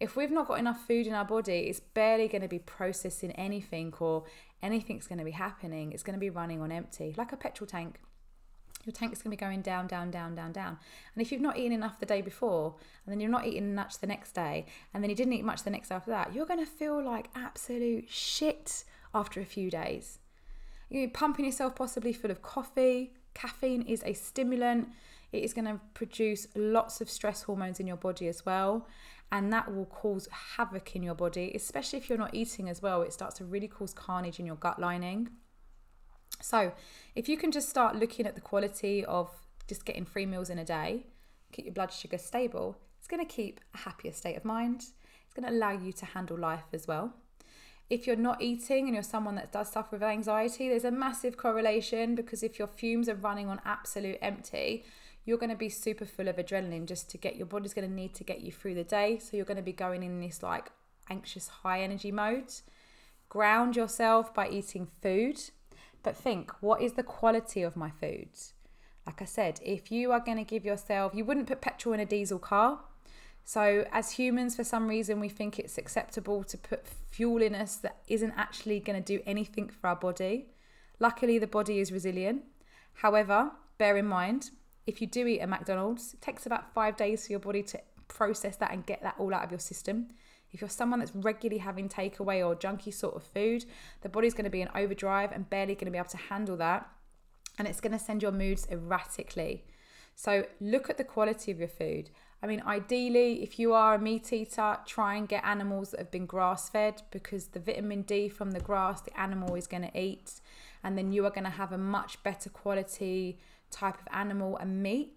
If 0.00 0.17
we've 0.17 0.32
not 0.32 0.49
got 0.49 0.59
enough 0.59 0.85
food 0.87 1.06
in 1.06 1.15
our 1.15 1.25
body, 1.25 1.69
it's 1.69 1.79
barely 1.79 2.26
going 2.26 2.43
to 2.43 2.49
be 2.49 2.59
processing 2.59 3.31
anything 3.32 3.94
or 4.00 4.25
anything's 4.61 5.06
going 5.06 5.21
to 5.21 5.25
be 5.25 5.31
happening. 5.31 5.93
It's 5.93 6.03
going 6.03 6.15
to 6.15 6.21
be 6.21 6.31
running 6.31 6.61
on 6.61 6.73
empty, 6.73 7.15
like 7.17 7.32
a 7.32 7.37
petrol 7.37 7.69
tank 7.69 8.00
your 8.86 8.92
tank's 8.92 9.22
going 9.22 9.31
to 9.31 9.36
be 9.36 9.40
going 9.40 9.62
down, 9.62 9.86
down, 9.86 10.10
down, 10.10 10.34
down, 10.34 10.52
down. 10.52 10.78
And 11.14 11.22
if 11.22 11.31
you've 11.31 11.40
not 11.40 11.56
eaten 11.58 11.72
enough 11.72 12.00
the 12.00 12.06
day 12.06 12.20
before, 12.20 12.75
and 13.04 13.12
then 13.12 13.20
you're 13.20 13.31
not 13.31 13.46
eating 13.46 13.75
much 13.75 13.98
the 13.98 14.06
next 14.06 14.32
day, 14.32 14.66
and 14.92 15.02
then 15.02 15.10
you 15.10 15.16
didn't 15.16 15.32
eat 15.32 15.44
much 15.44 15.62
the 15.62 15.70
next 15.70 15.90
after 15.90 16.10
that, 16.10 16.34
you're 16.34 16.46
going 16.46 16.64
to 16.64 16.70
feel 16.70 17.02
like 17.02 17.28
absolute 17.34 18.10
shit 18.10 18.84
after 19.14 19.40
a 19.40 19.44
few 19.44 19.70
days. 19.70 20.19
You're 20.88 21.08
pumping 21.08 21.44
yourself 21.44 21.75
possibly 21.75 22.12
full 22.12 22.31
of 22.31 22.42
coffee. 22.42 23.14
Caffeine 23.34 23.82
is 23.82 24.02
a 24.04 24.12
stimulant. 24.12 24.88
It 25.32 25.42
is 25.42 25.52
going 25.52 25.64
to 25.64 25.80
produce 25.94 26.46
lots 26.54 27.00
of 27.00 27.10
stress 27.10 27.42
hormones 27.42 27.80
in 27.80 27.87
your 27.87 27.96
body 27.96 28.28
as 28.28 28.46
well. 28.46 28.87
And 29.32 29.52
that 29.52 29.75
will 29.75 29.87
cause 29.87 30.28
havoc 30.56 30.94
in 30.94 31.02
your 31.02 31.14
body, 31.14 31.50
especially 31.54 31.98
if 31.98 32.08
you're 32.08 32.19
not 32.19 32.34
eating 32.34 32.69
as 32.69 32.80
well. 32.80 33.02
It 33.02 33.12
starts 33.12 33.37
to 33.38 33.44
really 33.44 33.66
cause 33.66 33.92
carnage 33.92 34.38
in 34.38 34.46
your 34.46 34.56
gut 34.56 34.78
lining. 34.78 35.30
So, 36.44 36.73
if 37.14 37.26
you 37.26 37.38
can 37.38 37.50
just 37.50 37.70
start 37.70 37.96
looking 37.96 38.26
at 38.26 38.35
the 38.35 38.41
quality 38.43 39.02
of 39.02 39.31
just 39.67 39.87
getting 39.87 40.05
three 40.05 40.26
meals 40.26 40.50
in 40.50 40.58
a 40.58 40.64
day, 40.64 41.06
keep 41.52 41.64
your 41.64 41.73
blood 41.73 41.91
sugar 41.91 42.19
stable, 42.19 42.76
it's 42.99 43.08
going 43.08 43.26
to 43.26 43.35
keep 43.35 43.61
a 43.73 43.79
happier 43.79 44.12
state 44.12 44.37
of 44.37 44.44
mind. 44.44 44.85
It's 45.25 45.32
going 45.35 45.49
to 45.49 45.55
allow 45.55 45.70
you 45.70 45.91
to 45.94 46.05
handle 46.05 46.37
life 46.37 46.67
as 46.75 46.87
well. 46.87 47.14
If 47.88 48.06
you're 48.06 48.17
not 48.17 48.43
eating 48.43 48.85
and 48.85 48.94
you're 48.94 49.02
someone 49.02 49.37
that 49.37 49.52
does 49.52 49.73
suffer 49.73 49.96
with 49.96 50.02
anxiety, 50.02 50.69
there's 50.69 50.85
a 50.85 50.91
massive 50.91 51.38
correlation 51.38 52.14
because 52.14 52.43
if 52.43 52.58
your 52.58 52.69
fumes 52.69 53.08
are 53.08 53.14
running 53.14 53.49
on 53.49 53.62
absolute 53.64 54.19
empty, 54.20 54.85
you're 55.25 55.38
going 55.38 55.49
to 55.49 55.56
be 55.56 55.70
super 55.70 56.05
full 56.05 56.29
of 56.29 56.37
adrenaline 56.37 56.85
just 56.85 57.08
to 57.11 57.16
get 57.16 57.37
your 57.37 57.47
body's 57.47 57.73
going 57.73 57.88
to 57.88 57.95
need 57.95 58.14
to 58.16 58.25
get 58.25 58.42
you 58.42 58.52
through 58.52 58.75
the 58.75 58.85
day. 58.85 59.18
So 59.18 59.38
you're 59.38 59.47
going 59.47 59.57
to 59.57 59.62
be 59.62 59.73
going 59.73 60.02
in 60.02 60.21
this 60.21 60.42
like 60.42 60.71
anxious, 61.09 61.49
high 61.49 61.80
energy 61.80 62.12
mode. 62.12 62.52
Ground 63.30 63.76
yourself 63.76 64.35
by 64.35 64.50
eating 64.50 64.88
food 65.00 65.40
but 66.04 66.16
think, 66.16 66.52
what 66.61 66.80
is 66.80 66.92
the 66.92 67.02
quality 67.02 67.62
of 67.62 67.76
my 67.76 67.90
foods? 67.90 68.52
Like 69.06 69.20
I 69.20 69.25
said, 69.25 69.58
if 69.62 69.90
you 69.90 70.12
are 70.12 70.20
going 70.20 70.38
to 70.38 70.44
give 70.44 70.64
yourself, 70.64 71.14
you 71.14 71.25
wouldn't 71.25 71.46
put 71.49 71.61
petrol 71.61 71.94
in 71.94 72.00
a 72.00 72.06
diesel 72.06 72.38
car. 72.38 72.80
So, 73.44 73.87
as 73.92 74.12
humans, 74.12 74.56
for 74.56 74.64
some 74.64 74.88
reason, 74.88 75.20
we 75.20 75.28
think 75.28 75.58
it's 75.58 75.76
acceptable 75.76 76.44
to 76.44 76.56
put 76.56 76.87
fuel 76.87 77.42
in 77.42 77.54
us 77.54 77.76
that 77.76 77.99
isn't 78.08 78.32
actually 78.37 78.80
going 78.80 79.02
to 79.02 79.18
do 79.18 79.23
anything 79.26 79.68
for 79.68 79.88
our 79.88 79.96
body. 79.96 80.46
Luckily, 80.99 81.38
the 81.38 81.46
body 81.46 81.80
is 81.80 81.92
resilient. 81.92 82.42
However, 82.94 83.50
bear 83.76 83.96
in 83.96 84.06
mind, 84.06 84.50
if 84.87 85.00
you 85.00 85.06
do 85.06 85.26
eat 85.26 85.40
a 85.40 85.46
McDonald's, 85.46 86.14
it 86.14 86.23
takes 86.23 86.46
about 86.46 86.73
five 86.73 86.96
days 86.96 87.26
for 87.26 87.32
your 87.32 87.40
body 87.40 87.62
to 87.64 87.80
process 88.08 88.56
that 88.56 88.73
and 88.73 88.87
get 88.87 89.02
that 89.02 89.16
all 89.18 89.34
out 89.34 89.44
of 89.44 89.50
your 89.50 89.61
system. 89.61 90.08
If 90.54 90.61
you're 90.61 90.70
someone 90.70 91.00
that's 91.00 91.14
regularly 91.14 91.58
having 91.58 91.88
takeaway 91.88 92.46
or 92.46 92.54
junky 92.54 92.94
sort 92.94 93.16
of 93.16 93.25
food, 93.25 93.64
the 94.02 94.08
body's 94.08 94.34
going 94.34 94.44
to 94.44 94.50
be 94.50 94.62
in 94.62 94.68
overdrive 94.73 95.32
and 95.32 95.50
barely 95.50 95.75
going 95.75 95.87
to 95.87 95.90
be 95.90 95.99
able 95.99 96.08
to 96.11 96.16
handle 96.16 96.56
that. 96.58 96.88
And 97.58 97.66
it's 97.66 97.80
going 97.80 97.92
to 97.92 97.99
send 97.99 98.23
your 98.23 98.30
moods 98.30 98.66
erratically. 98.70 99.64
So 100.14 100.46
look 100.61 100.88
at 100.88 100.96
the 100.96 101.04
quality 101.04 101.50
of 101.50 101.58
your 101.58 101.68
food. 101.68 102.11
I 102.40 102.46
mean, 102.46 102.62
ideally, 102.64 103.42
if 103.42 103.58
you 103.58 103.73
are 103.73 103.94
a 103.94 103.99
meat 103.99 104.32
eater, 104.32 104.78
try 104.87 105.16
and 105.16 105.28
get 105.28 105.44
animals 105.44 105.90
that 105.90 105.99
have 105.99 106.11
been 106.12 106.26
grass 106.26 106.68
fed 106.68 107.02
because 107.11 107.49
the 107.49 107.58
vitamin 107.58 108.02
D 108.02 108.28
from 108.28 108.52
the 108.52 108.61
grass 108.61 109.00
the 109.00 109.18
animal 109.18 109.56
is 109.56 109.66
going 109.66 109.82
to 109.82 109.99
eat, 110.00 110.40
and 110.84 110.96
then 110.96 111.11
you 111.11 111.25
are 111.26 111.30
going 111.30 111.44
to 111.44 111.50
have 111.50 111.73
a 111.73 111.78
much 111.78 112.23
better 112.23 112.50
quality 112.50 113.38
type 113.70 113.94
of 113.94 114.06
animal 114.12 114.56
and 114.58 114.82
meat. 114.82 115.14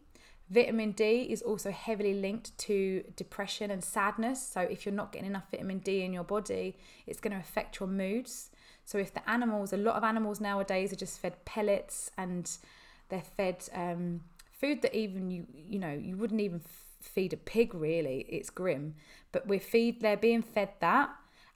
Vitamin 0.50 0.92
D 0.92 1.28
is 1.30 1.42
also 1.42 1.72
heavily 1.72 2.14
linked 2.14 2.58
to 2.58 3.04
depression 3.16 3.70
and 3.70 3.84
sadness. 3.84 4.42
So, 4.48 4.62
if 4.62 4.86
you're 4.86 4.96
not 4.96 5.12
getting 5.12 5.28
enough 5.28 5.52
vitamin 5.52 5.80
D 5.80 6.04
in 6.04 6.14
your 6.14 6.24
body, 6.24 6.78
it's 7.06 7.20
going 7.20 7.34
to 7.34 7.40
affect 7.40 7.80
your 7.80 7.90
moods. 7.90 8.50
So, 8.86 8.98
if 8.98 9.14
the 9.14 9.30
animals, 9.30 9.74
a 9.74 9.78
lot 9.78 9.96
of 9.96 10.04
animals 10.04 10.40
nowadays 10.40 10.94
are 10.94 10.98
just 10.98 11.20
fed 11.20 11.44
pellets 11.44 12.12
and 12.18 12.50
they're 13.10 13.22
fed 13.22 13.68
um, 13.74 14.22
food 14.52 14.82
that 14.82 14.96
even 14.96 15.32
you, 15.32 15.46
you 15.54 15.80
know, 15.80 15.92
you 15.94 16.16
wouldn't 16.16 16.42
even 16.42 16.62
feed 17.02 17.34
a 17.34 17.38
pig 17.38 17.74
really. 17.74 18.26
It's 18.30 18.50
grim, 18.50 18.96
but 19.32 19.48
we're 19.48 19.60
feed, 19.60 20.02
they're 20.02 20.18
being 20.18 20.42
fed 20.42 20.70
that. 20.80 21.10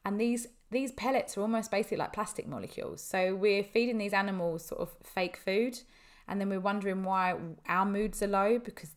And 0.03 0.19
these 0.19 0.47
these 0.71 0.91
pellets 0.93 1.37
are 1.37 1.41
almost 1.41 1.69
basically 1.69 1.97
like 1.97 2.13
plastic 2.13 2.47
molecules. 2.47 3.01
So 3.01 3.35
we're 3.35 3.63
feeding 3.63 3.97
these 3.97 4.13
animals 4.13 4.65
sort 4.65 4.81
of 4.81 4.89
fake 5.03 5.35
food, 5.35 5.79
and 6.31 6.39
then 6.39 6.47
we're 6.47 6.61
wondering 6.61 7.03
why 7.03 7.35
our 7.67 7.85
moods 7.85 8.23
are 8.23 8.27
low 8.27 8.57
because 8.57 8.91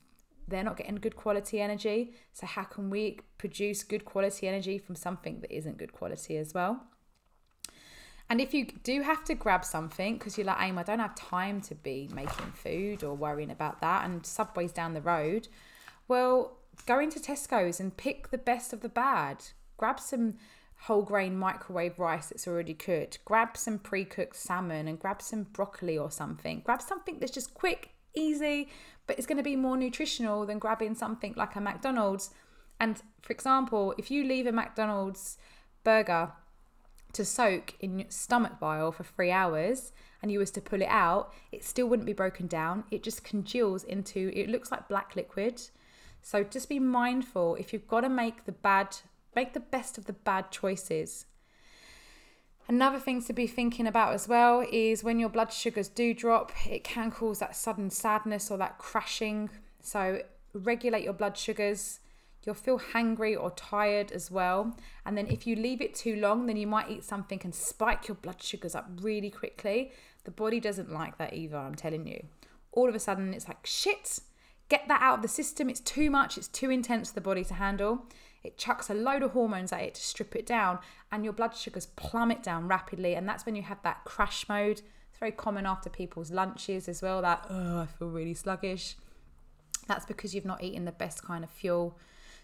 they're 0.46 0.62
not 0.62 0.76
getting 0.76 0.94
good 0.94 1.16
quality 1.16 1.60
energy. 1.60 2.14
So, 2.32 2.46
how 2.46 2.62
can 2.62 2.90
we 2.90 3.18
produce 3.38 3.82
good 3.82 4.04
quality 4.04 4.46
energy 4.46 4.78
from 4.78 4.94
something 4.94 5.40
that 5.40 5.50
isn't 5.52 5.76
good 5.76 5.92
quality 5.92 6.36
as 6.36 6.54
well? 6.54 6.84
And 8.30 8.40
if 8.40 8.54
you 8.54 8.66
do 8.84 9.02
have 9.02 9.24
to 9.24 9.34
grab 9.34 9.64
something 9.64 10.14
because 10.14 10.38
you're 10.38 10.46
like, 10.46 10.62
aim, 10.62 10.78
I 10.78 10.84
don't 10.84 11.00
have 11.00 11.16
time 11.16 11.60
to 11.62 11.74
be 11.74 12.08
making 12.14 12.52
food 12.52 13.02
or 13.02 13.14
worrying 13.16 13.50
about 13.50 13.80
that, 13.80 14.04
and 14.04 14.24
Subway's 14.24 14.72
down 14.72 14.94
the 14.94 15.02
road, 15.02 15.48
well, 16.06 16.58
go 16.86 17.00
into 17.00 17.18
Tesco's 17.18 17.80
and 17.80 17.96
pick 17.96 18.30
the 18.30 18.38
best 18.38 18.72
of 18.72 18.80
the 18.80 18.88
bad. 18.88 19.44
Grab 19.76 19.98
some 19.98 20.34
whole 20.76 21.02
grain 21.02 21.36
microwave 21.36 21.98
rice 21.98 22.28
that's 22.28 22.46
already 22.46 22.74
cooked. 22.74 23.24
Grab 23.24 23.56
some 23.56 23.78
pre 23.78 24.04
cooked 24.04 24.36
salmon 24.36 24.88
and 24.88 24.98
grab 24.98 25.22
some 25.22 25.44
broccoli 25.44 25.96
or 25.96 26.10
something. 26.10 26.62
Grab 26.64 26.82
something 26.82 27.18
that's 27.18 27.32
just 27.32 27.54
quick, 27.54 27.90
easy, 28.14 28.68
but 29.06 29.16
it's 29.16 29.26
going 29.26 29.38
to 29.38 29.42
be 29.42 29.56
more 29.56 29.76
nutritional 29.76 30.46
than 30.46 30.58
grabbing 30.58 30.94
something 30.94 31.34
like 31.36 31.56
a 31.56 31.60
McDonald's. 31.60 32.30
And 32.80 33.00
for 33.22 33.32
example, 33.32 33.94
if 33.98 34.10
you 34.10 34.24
leave 34.24 34.46
a 34.46 34.52
McDonald's 34.52 35.38
burger 35.84 36.32
to 37.12 37.24
soak 37.24 37.74
in 37.80 38.04
stomach 38.08 38.58
bile 38.58 38.92
for 38.92 39.04
three 39.04 39.30
hours 39.30 39.92
and 40.20 40.32
you 40.32 40.38
was 40.38 40.50
to 40.50 40.60
pull 40.60 40.82
it 40.82 40.88
out, 40.88 41.32
it 41.52 41.64
still 41.64 41.86
wouldn't 41.86 42.06
be 42.06 42.12
broken 42.12 42.46
down. 42.46 42.84
It 42.90 43.02
just 43.02 43.24
congeals 43.24 43.84
into, 43.84 44.32
it 44.34 44.48
looks 44.48 44.70
like 44.70 44.88
black 44.88 45.14
liquid. 45.16 45.62
So 46.22 46.42
just 46.42 46.68
be 46.68 46.78
mindful 46.78 47.56
if 47.56 47.72
you've 47.72 47.86
got 47.86 48.00
to 48.00 48.08
make 48.08 48.44
the 48.44 48.52
bad, 48.52 48.96
make 49.34 49.52
the 49.52 49.60
best 49.60 49.98
of 49.98 50.06
the 50.06 50.12
bad 50.12 50.50
choices. 50.50 51.26
Another 52.66 52.98
thing 52.98 53.22
to 53.24 53.32
be 53.34 53.46
thinking 53.46 53.86
about 53.86 54.14
as 54.14 54.26
well 54.26 54.64
is 54.72 55.04
when 55.04 55.18
your 55.18 55.28
blood 55.28 55.52
sugars 55.52 55.88
do 55.88 56.14
drop, 56.14 56.50
it 56.66 56.82
can 56.82 57.10
cause 57.10 57.38
that 57.38 57.54
sudden 57.54 57.90
sadness 57.90 58.50
or 58.50 58.56
that 58.56 58.78
crashing. 58.78 59.50
So 59.82 60.22
regulate 60.54 61.04
your 61.04 61.12
blood 61.12 61.36
sugars. 61.36 62.00
You'll 62.44 62.54
feel 62.54 62.78
hungry 62.78 63.36
or 63.36 63.50
tired 63.50 64.12
as 64.12 64.30
well. 64.30 64.76
And 65.04 65.16
then 65.16 65.26
if 65.26 65.46
you 65.46 65.56
leave 65.56 65.82
it 65.82 65.94
too 65.94 66.16
long, 66.16 66.46
then 66.46 66.56
you 66.56 66.66
might 66.66 66.90
eat 66.90 67.04
something 67.04 67.40
and 67.44 67.54
spike 67.54 68.08
your 68.08 68.16
blood 68.16 68.42
sugars 68.42 68.74
up 68.74 68.88
really 69.00 69.30
quickly. 69.30 69.92
The 70.24 70.30
body 70.30 70.60
doesn't 70.60 70.92
like 70.92 71.18
that 71.18 71.34
either, 71.34 71.56
I'm 71.56 71.74
telling 71.74 72.06
you. 72.06 72.26
All 72.72 72.88
of 72.88 72.94
a 72.94 72.98
sudden, 72.98 73.34
it's 73.34 73.46
like, 73.46 73.64
shit, 73.66 74.20
get 74.68 74.88
that 74.88 75.02
out 75.02 75.16
of 75.16 75.22
the 75.22 75.28
system. 75.28 75.68
It's 75.68 75.80
too 75.80 76.10
much, 76.10 76.38
it's 76.38 76.48
too 76.48 76.70
intense 76.70 77.10
for 77.10 77.14
the 77.14 77.20
body 77.20 77.44
to 77.44 77.54
handle. 77.54 78.06
It 78.44 78.58
chucks 78.58 78.90
a 78.90 78.94
load 78.94 79.22
of 79.22 79.32
hormones 79.32 79.72
at 79.72 79.80
it 79.80 79.94
to 79.94 80.02
strip 80.02 80.36
it 80.36 80.44
down, 80.44 80.78
and 81.10 81.24
your 81.24 81.32
blood 81.32 81.56
sugars 81.56 81.86
plummet 81.86 82.42
down 82.42 82.68
rapidly. 82.68 83.14
And 83.14 83.26
that's 83.26 83.46
when 83.46 83.56
you 83.56 83.62
have 83.62 83.82
that 83.82 84.04
crash 84.04 84.48
mode. 84.48 84.82
It's 85.08 85.18
very 85.18 85.32
common 85.32 85.64
after 85.64 85.88
people's 85.88 86.30
lunches 86.30 86.88
as 86.88 87.00
well 87.00 87.22
that, 87.22 87.46
oh, 87.48 87.80
I 87.80 87.86
feel 87.86 88.08
really 88.08 88.34
sluggish. 88.34 88.96
That's 89.88 90.04
because 90.04 90.34
you've 90.34 90.44
not 90.44 90.62
eaten 90.62 90.84
the 90.84 90.92
best 90.92 91.24
kind 91.24 91.42
of 91.42 91.50
fuel. 91.50 91.98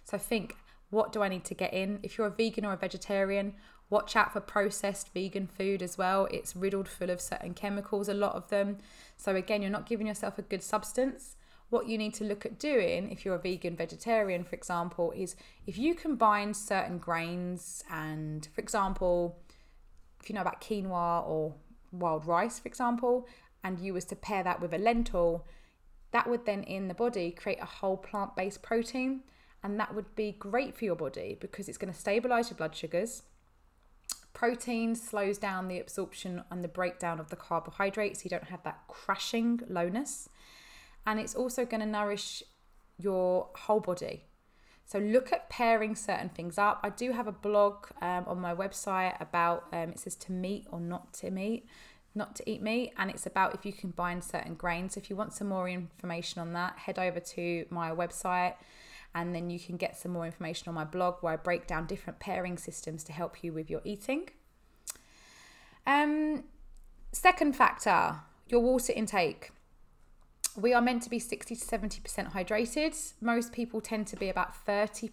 So 0.05 0.17
think, 0.17 0.57
what 0.89 1.13
do 1.13 1.23
I 1.23 1.29
need 1.29 1.45
to 1.45 1.55
get 1.55 1.75
in? 1.75 2.01
If 2.03 2.17
you're 2.17 2.27
a 2.27 2.31
vegan 2.31 2.65
or 2.65 2.73
a 2.73 2.77
vegetarian, 2.77 3.55
watch 3.91 4.17
out 4.17 4.33
for 4.33 4.41
processed 4.41 5.13
vegan 5.13 5.47
food 5.47 5.83
as 5.83 5.99
well. 5.99 6.27
It's 6.31 6.57
riddled 6.57 6.89
full 6.89 7.11
of 7.11 7.21
certain 7.21 7.53
chemicals, 7.53 8.09
a 8.09 8.15
lot 8.15 8.35
of 8.35 8.49
them. 8.49 8.79
So, 9.17 9.37
again, 9.37 9.61
you're 9.61 9.71
not 9.71 9.87
giving 9.87 10.07
yourself 10.07 10.39
a 10.39 10.43
good 10.43 10.63
substance 10.63 11.37
what 11.71 11.89
you 11.89 11.97
need 11.97 12.13
to 12.15 12.25
look 12.25 12.45
at 12.45 12.59
doing 12.59 13.11
if 13.11 13.25
you're 13.25 13.35
a 13.35 13.39
vegan 13.39 13.77
vegetarian 13.77 14.45
for 14.45 14.55
example 14.55 15.13
is 15.17 15.37
if 15.67 15.79
you 15.79 15.95
combine 15.95 16.53
certain 16.53 16.99
grains 16.99 17.83
and 17.91 18.49
for 18.55 18.61
example 18.61 19.39
if 20.21 20.29
you 20.29 20.35
know 20.35 20.43
about 20.43 20.61
quinoa 20.61 21.27
or 21.27 21.55
wild 21.93 22.27
rice 22.27 22.59
for 22.59 22.69
example 22.69 23.27
and 23.65 23.79
you 23.79 23.95
was 23.95 24.05
to 24.05 24.17
pair 24.17 24.43
that 24.43 24.61
with 24.61 24.75
a 24.75 24.79
lentil 24.79 25.47
that 26.13 26.29
would 26.29 26.45
then 26.45 26.63
in 26.65 26.89
the 26.89 26.95
body 26.95 27.31
create 27.31 27.61
a 27.63 27.67
whole 27.67 27.97
plant-based 27.97 28.63
protein 28.63 29.23
and 29.63 29.79
that 29.79 29.95
would 29.95 30.15
be 30.15 30.33
great 30.33 30.77
for 30.77 30.85
your 30.85 30.97
body 30.97 31.37
because 31.41 31.69
it's 31.69 31.79
going 31.79 31.93
to 31.93 31.99
stabilize 31.99 32.51
your 32.51 32.57
blood 32.57 32.75
sugars. 32.75 33.23
Protein 34.33 34.95
slows 34.95 35.39
down 35.39 35.69
the 35.69 35.79
absorption 35.79 36.45
and 36.51 36.65
the 36.65 36.69
breakdown 36.69 37.21
of 37.21 37.29
the 37.29 37.37
carbohydrates 37.37 38.21
so 38.21 38.25
you 38.25 38.31
don't 38.31 38.45
have 38.45 38.63
that 38.63 38.81
crashing 38.89 39.61
lowness 39.69 40.29
and 41.07 41.19
it's 41.19 41.35
also 41.35 41.65
going 41.65 41.81
to 41.81 41.87
nourish 41.87 42.43
your 42.99 43.49
whole 43.55 43.81
body. 43.81 44.25
So 44.85 44.99
look 44.99 45.33
at 45.33 45.49
pairing 45.49 45.95
certain 45.95 46.31
things 46.31 46.59
up. 46.59 46.81
I 46.83 46.91
do 46.91 47.13
have 47.13 47.29
a 47.29 47.33
blog 47.33 47.87
um, 48.03 48.25
on 48.27 48.41
my 48.41 48.55
website 48.55 49.21
about 49.21 49.67
um, 49.73 49.91
it 49.91 50.01
says 50.01 50.17
to 50.17 50.33
meat 50.33 50.67
or 50.71 50.81
not 50.81 51.13
to 51.15 51.31
meat, 51.31 51.67
not 52.15 52.35
to 52.37 52.51
eat 52.51 52.61
meat, 52.61 52.93
and 52.99 53.09
it's 53.09 53.25
about 53.25 53.55
if 53.55 53.65
you 53.65 53.73
combine 53.73 54.21
certain 54.21 54.55
grains. 54.55 54.95
So 54.95 55.01
if 55.01 55.09
you 55.09 55.15
want 55.15 55.33
some 55.33 55.49
more 55.49 55.69
information 55.69 56.41
on 56.41 56.53
that, 56.55 56.77
head 56.77 56.99
over 56.99 57.21
to 57.21 57.67
my 57.71 57.91
website 57.91 58.55
and 59.15 59.35
then 59.35 59.51
you 59.51 59.59
can 59.59 59.77
get 59.77 59.97
some 59.97 60.13
more 60.13 60.27
information 60.27 60.69
on 60.69 60.75
my 60.75 60.85
blog 60.85 61.17
where 61.21 61.33
I 61.33 61.37
break 61.37 61.67
down 61.67 61.87
different 61.87 62.21
pairing 62.21 62.57
systems 62.57 63.03
to 63.05 63.13
help 63.13 63.43
you 63.43 63.53
with 63.53 63.71
your 63.71 63.81
eating. 63.85 64.29
Um, 65.87 66.45
second 67.13 67.57
factor, 67.57 68.21
your 68.49 68.61
water 68.61 68.93
intake 68.95 69.51
we 70.57 70.73
are 70.73 70.81
meant 70.81 71.03
to 71.03 71.11
be 71.11 71.19
60 71.19 71.55
to 71.55 71.65
70% 71.65 72.33
hydrated. 72.33 73.13
Most 73.21 73.53
people 73.53 73.81
tend 73.81 74.07
to 74.09 74.17
be 74.17 74.29
about 74.29 74.55
30% 74.67 75.11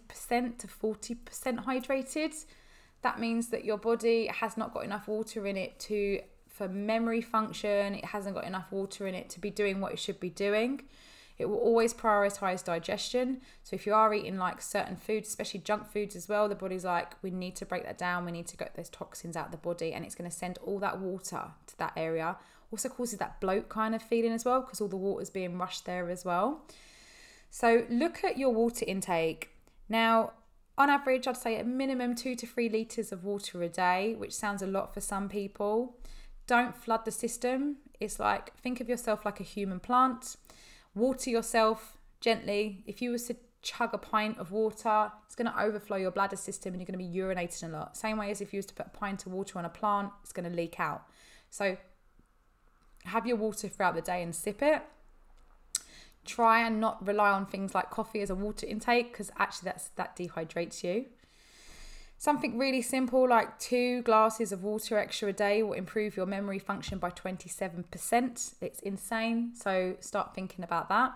to 0.58 0.68
40% 0.68 1.66
hydrated. 1.66 2.46
That 3.02 3.20
means 3.20 3.50
that 3.50 3.64
your 3.64 3.78
body 3.78 4.28
has 4.28 4.58
not 4.58 4.74
got 4.74 4.84
enough 4.84 5.08
water 5.08 5.46
in 5.46 5.58
it 5.58 5.80
to 5.82 6.22
for 6.58 6.68
memory 6.68 7.22
function, 7.22 7.94
it 7.94 8.06
hasn't 8.06 8.34
got 8.34 8.44
enough 8.44 8.72
water 8.72 9.06
in 9.06 9.14
it 9.14 9.30
to 9.30 9.40
be 9.40 9.52
doing 9.52 9.80
what 9.80 9.94
it 9.94 10.00
should 10.00 10.20
be 10.20 10.32
doing. 10.32 10.82
It 11.38 11.48
will 11.48 11.58
always 11.58 11.94
prioritize 11.94 12.64
digestion. 12.64 13.42
So 13.64 13.76
if 13.76 13.86
you 13.86 13.94
are 13.94 14.12
eating 14.12 14.38
like 14.38 14.60
certain 14.60 14.96
foods, 14.96 15.30
especially 15.30 15.60
junk 15.60 15.88
foods 15.88 16.16
as 16.16 16.28
well, 16.28 16.50
the 16.50 16.56
body's 16.56 16.84
like, 16.84 17.14
we 17.22 17.30
need 17.30 17.56
to 17.58 17.66
break 17.66 17.84
that 17.84 18.00
down. 18.00 18.26
We 18.26 18.32
need 18.32 18.48
to 18.48 18.58
get 18.58 18.74
those 18.76 18.90
toxins 18.90 19.38
out 19.38 19.46
of 19.46 19.52
the 19.52 19.58
body, 19.58 19.94
and 19.94 20.04
it's 20.04 20.16
going 20.16 20.30
to 20.30 20.36
send 20.36 20.58
all 20.66 20.80
that 20.80 21.00
water 21.00 21.52
to 21.68 21.78
that 21.78 21.94
area 21.96 22.38
also 22.72 22.90
causes 22.90 23.20
that 23.20 23.40
bloat 23.40 23.70
kind 23.70 23.96
of 23.96 24.02
feeling 24.02 24.32
as 24.32 24.46
well 24.46 24.62
because 24.62 24.82
all 24.82 24.88
the 24.88 24.98
water's 24.98 25.30
being 25.30 25.58
rushed 25.58 25.86
there 25.86 26.10
as 26.10 26.26
well. 26.26 26.64
So 27.50 27.86
look 27.90 28.24
at 28.24 28.38
your 28.38 28.54
water 28.54 28.86
intake. 28.88 29.50
Now, 29.90 30.34
on 30.78 30.90
average, 30.90 31.28
I'd 31.28 31.38
say 31.38 31.60
a 31.60 31.64
minimum 31.64 32.16
two 32.16 32.36
to 32.36 32.46
three 32.46 32.70
litres 32.70 33.12
of 33.12 33.24
water 33.24 33.64
a 33.64 33.70
day, 33.70 34.16
which 34.16 34.34
sounds 34.34 34.62
a 34.62 34.68
lot 34.68 34.94
for 34.94 35.02
some 35.02 35.28
people. 35.28 35.98
Don't 36.46 36.76
flood 36.76 37.06
the 37.06 37.12
system. 37.12 37.78
It's 38.00 38.20
like 38.20 38.56
think 38.58 38.80
of 38.80 38.88
yourself 38.88 39.26
like 39.26 39.40
a 39.40 39.44
human 39.44 39.80
plant. 39.80 40.36
Water 40.94 41.30
yourself 41.30 41.98
gently. 42.22 42.84
If 42.86 43.02
you 43.02 43.12
was 43.12 43.24
to 43.24 43.36
chug 43.64 43.94
a 43.94 43.98
pint 43.98 44.38
of 44.38 44.52
water, 44.52 45.12
it's 45.26 45.36
going 45.36 45.52
to 45.52 45.62
overflow 45.62 45.98
your 45.98 46.12
bladder 46.12 46.36
system 46.36 46.74
and 46.74 46.82
you're 46.82 46.86
going 46.86 47.00
to 47.00 47.12
be 47.12 47.18
urinating 47.20 47.70
a 47.70 47.78
lot. 47.78 47.98
Same 47.98 48.18
way 48.18 48.30
as 48.30 48.40
if 48.40 48.54
you 48.54 48.58
was 48.58 48.66
to 48.68 48.74
put 48.74 48.88
a 48.88 48.90
pint 48.90 49.26
of 49.26 49.34
water 49.34 49.58
on 49.58 49.66
a 49.66 49.70
plant, 49.70 50.12
it's 50.22 50.32
going 50.32 50.50
to 50.50 50.56
leak 50.56 50.80
out. 50.80 51.04
So 51.50 51.78
have 53.08 53.26
your 53.26 53.38
water 53.38 53.68
throughout 53.68 53.96
the 53.96 54.02
day 54.02 54.22
and 54.22 54.36
sip 54.36 54.62
it. 54.62 54.82
Try 56.26 56.66
and 56.66 56.80
not 56.80 57.06
rely 57.06 57.32
on 57.32 57.46
things 57.46 57.74
like 57.74 57.90
coffee 57.90 58.22
as 58.22 58.30
a 58.30 58.36
water 58.36 58.68
intake 58.68 59.12
because 59.12 59.32
actually 59.38 59.68
that's 59.68 59.90
that 59.90 60.16
dehydrates 60.18 60.84
you. 60.84 61.06
Something 62.20 62.58
really 62.58 62.82
simple 62.82 63.30
like 63.30 63.60
two 63.60 64.02
glasses 64.02 64.52
of 64.52 64.64
water 64.64 64.98
extra 64.98 65.30
a 65.30 65.34
day 65.34 65.62
will 65.62 65.74
improve 65.74 66.18
your 66.18 66.26
memory 66.26 66.58
function 66.58 66.98
by 66.98 67.12
27%. 67.12 68.54
It's 68.60 68.80
insane. 68.80 69.54
So 69.56 69.96
start 70.00 70.34
thinking 70.34 70.64
about 70.64 70.90
that. 70.90 71.14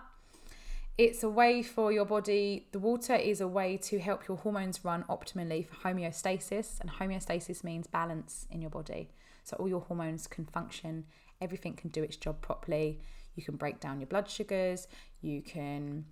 It's 0.98 1.22
a 1.22 1.28
way 1.28 1.62
for 1.62 1.90
your 1.90 2.04
body, 2.04 2.68
the 2.72 2.78
water 2.78 3.14
is 3.14 3.40
a 3.40 3.48
way 3.48 3.78
to 3.78 3.98
help 3.98 4.28
your 4.28 4.36
hormones 4.36 4.84
run 4.84 5.04
optimally 5.08 5.66
for 5.66 5.76
homeostasis, 5.88 6.78
and 6.80 6.90
homeostasis 6.90 7.64
means 7.64 7.86
balance 7.86 8.46
in 8.50 8.60
your 8.60 8.70
body. 8.70 9.08
So 9.42 9.56
all 9.56 9.68
your 9.68 9.80
hormones 9.80 10.26
can 10.26 10.44
function 10.44 11.06
everything 11.42 11.74
can 11.74 11.90
do 11.90 12.02
its 12.02 12.16
job 12.16 12.40
properly. 12.40 13.00
You 13.34 13.42
can 13.42 13.56
break 13.56 13.80
down 13.80 14.00
your 14.00 14.06
blood 14.06 14.30
sugars, 14.30 14.88
you 15.20 15.42
can 15.42 16.06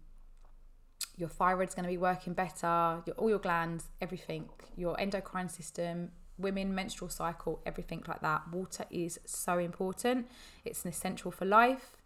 your 1.17 1.29
thyroid's 1.29 1.75
going 1.75 1.85
to 1.85 1.91
be 1.91 1.99
working 1.99 2.33
better, 2.33 3.03
your 3.07 3.15
all 3.17 3.29
your 3.29 3.39
glands, 3.39 3.89
everything, 4.01 4.49
your 4.77 4.99
endocrine 5.01 5.49
system, 5.49 6.11
women 6.39 6.75
menstrual 6.75 7.11
cycle, 7.11 7.61
everything 7.67 8.03
like 8.09 8.21
that. 8.23 8.51
Water 8.51 8.85
is 8.91 9.21
so 9.27 9.59
important. 9.59 10.29
It's 10.65 10.85
an 10.85 10.91
essential 10.91 11.31
for 11.31 11.45
life. 11.45 11.97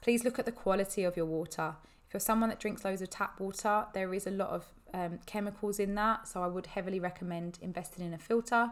Please 0.00 0.24
look 0.24 0.38
at 0.38 0.44
the 0.44 0.52
quality 0.52 1.04
of 1.04 1.16
your 1.16 1.26
water. 1.26 1.76
If 2.06 2.14
you're 2.14 2.20
someone 2.20 2.48
that 2.50 2.60
drinks 2.60 2.84
loads 2.84 3.02
of 3.02 3.10
tap 3.10 3.40
water, 3.40 3.86
there 3.94 4.12
is 4.12 4.26
a 4.26 4.30
lot 4.30 4.50
of 4.50 4.66
um, 4.92 5.20
chemicals 5.26 5.78
in 5.78 5.94
that, 5.94 6.26
so 6.28 6.42
I 6.42 6.46
would 6.46 6.66
heavily 6.66 7.00
recommend 7.00 7.58
investing 7.62 8.04
in 8.04 8.12
a 8.12 8.18
filter. 8.18 8.70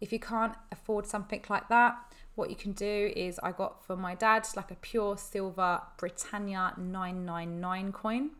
If 0.00 0.12
you 0.12 0.20
can't 0.20 0.54
afford 0.70 1.06
something 1.06 1.42
like 1.48 1.68
that, 1.68 1.96
what 2.38 2.50
you 2.50 2.56
can 2.56 2.72
do 2.72 3.12
is 3.16 3.40
I 3.42 3.50
got 3.50 3.84
for 3.84 3.96
my 3.96 4.14
dad 4.14 4.46
like 4.54 4.70
a 4.70 4.76
pure 4.76 5.18
silver 5.18 5.82
Britannia 5.96 6.72
999 6.78 7.92
coin. 7.92 8.30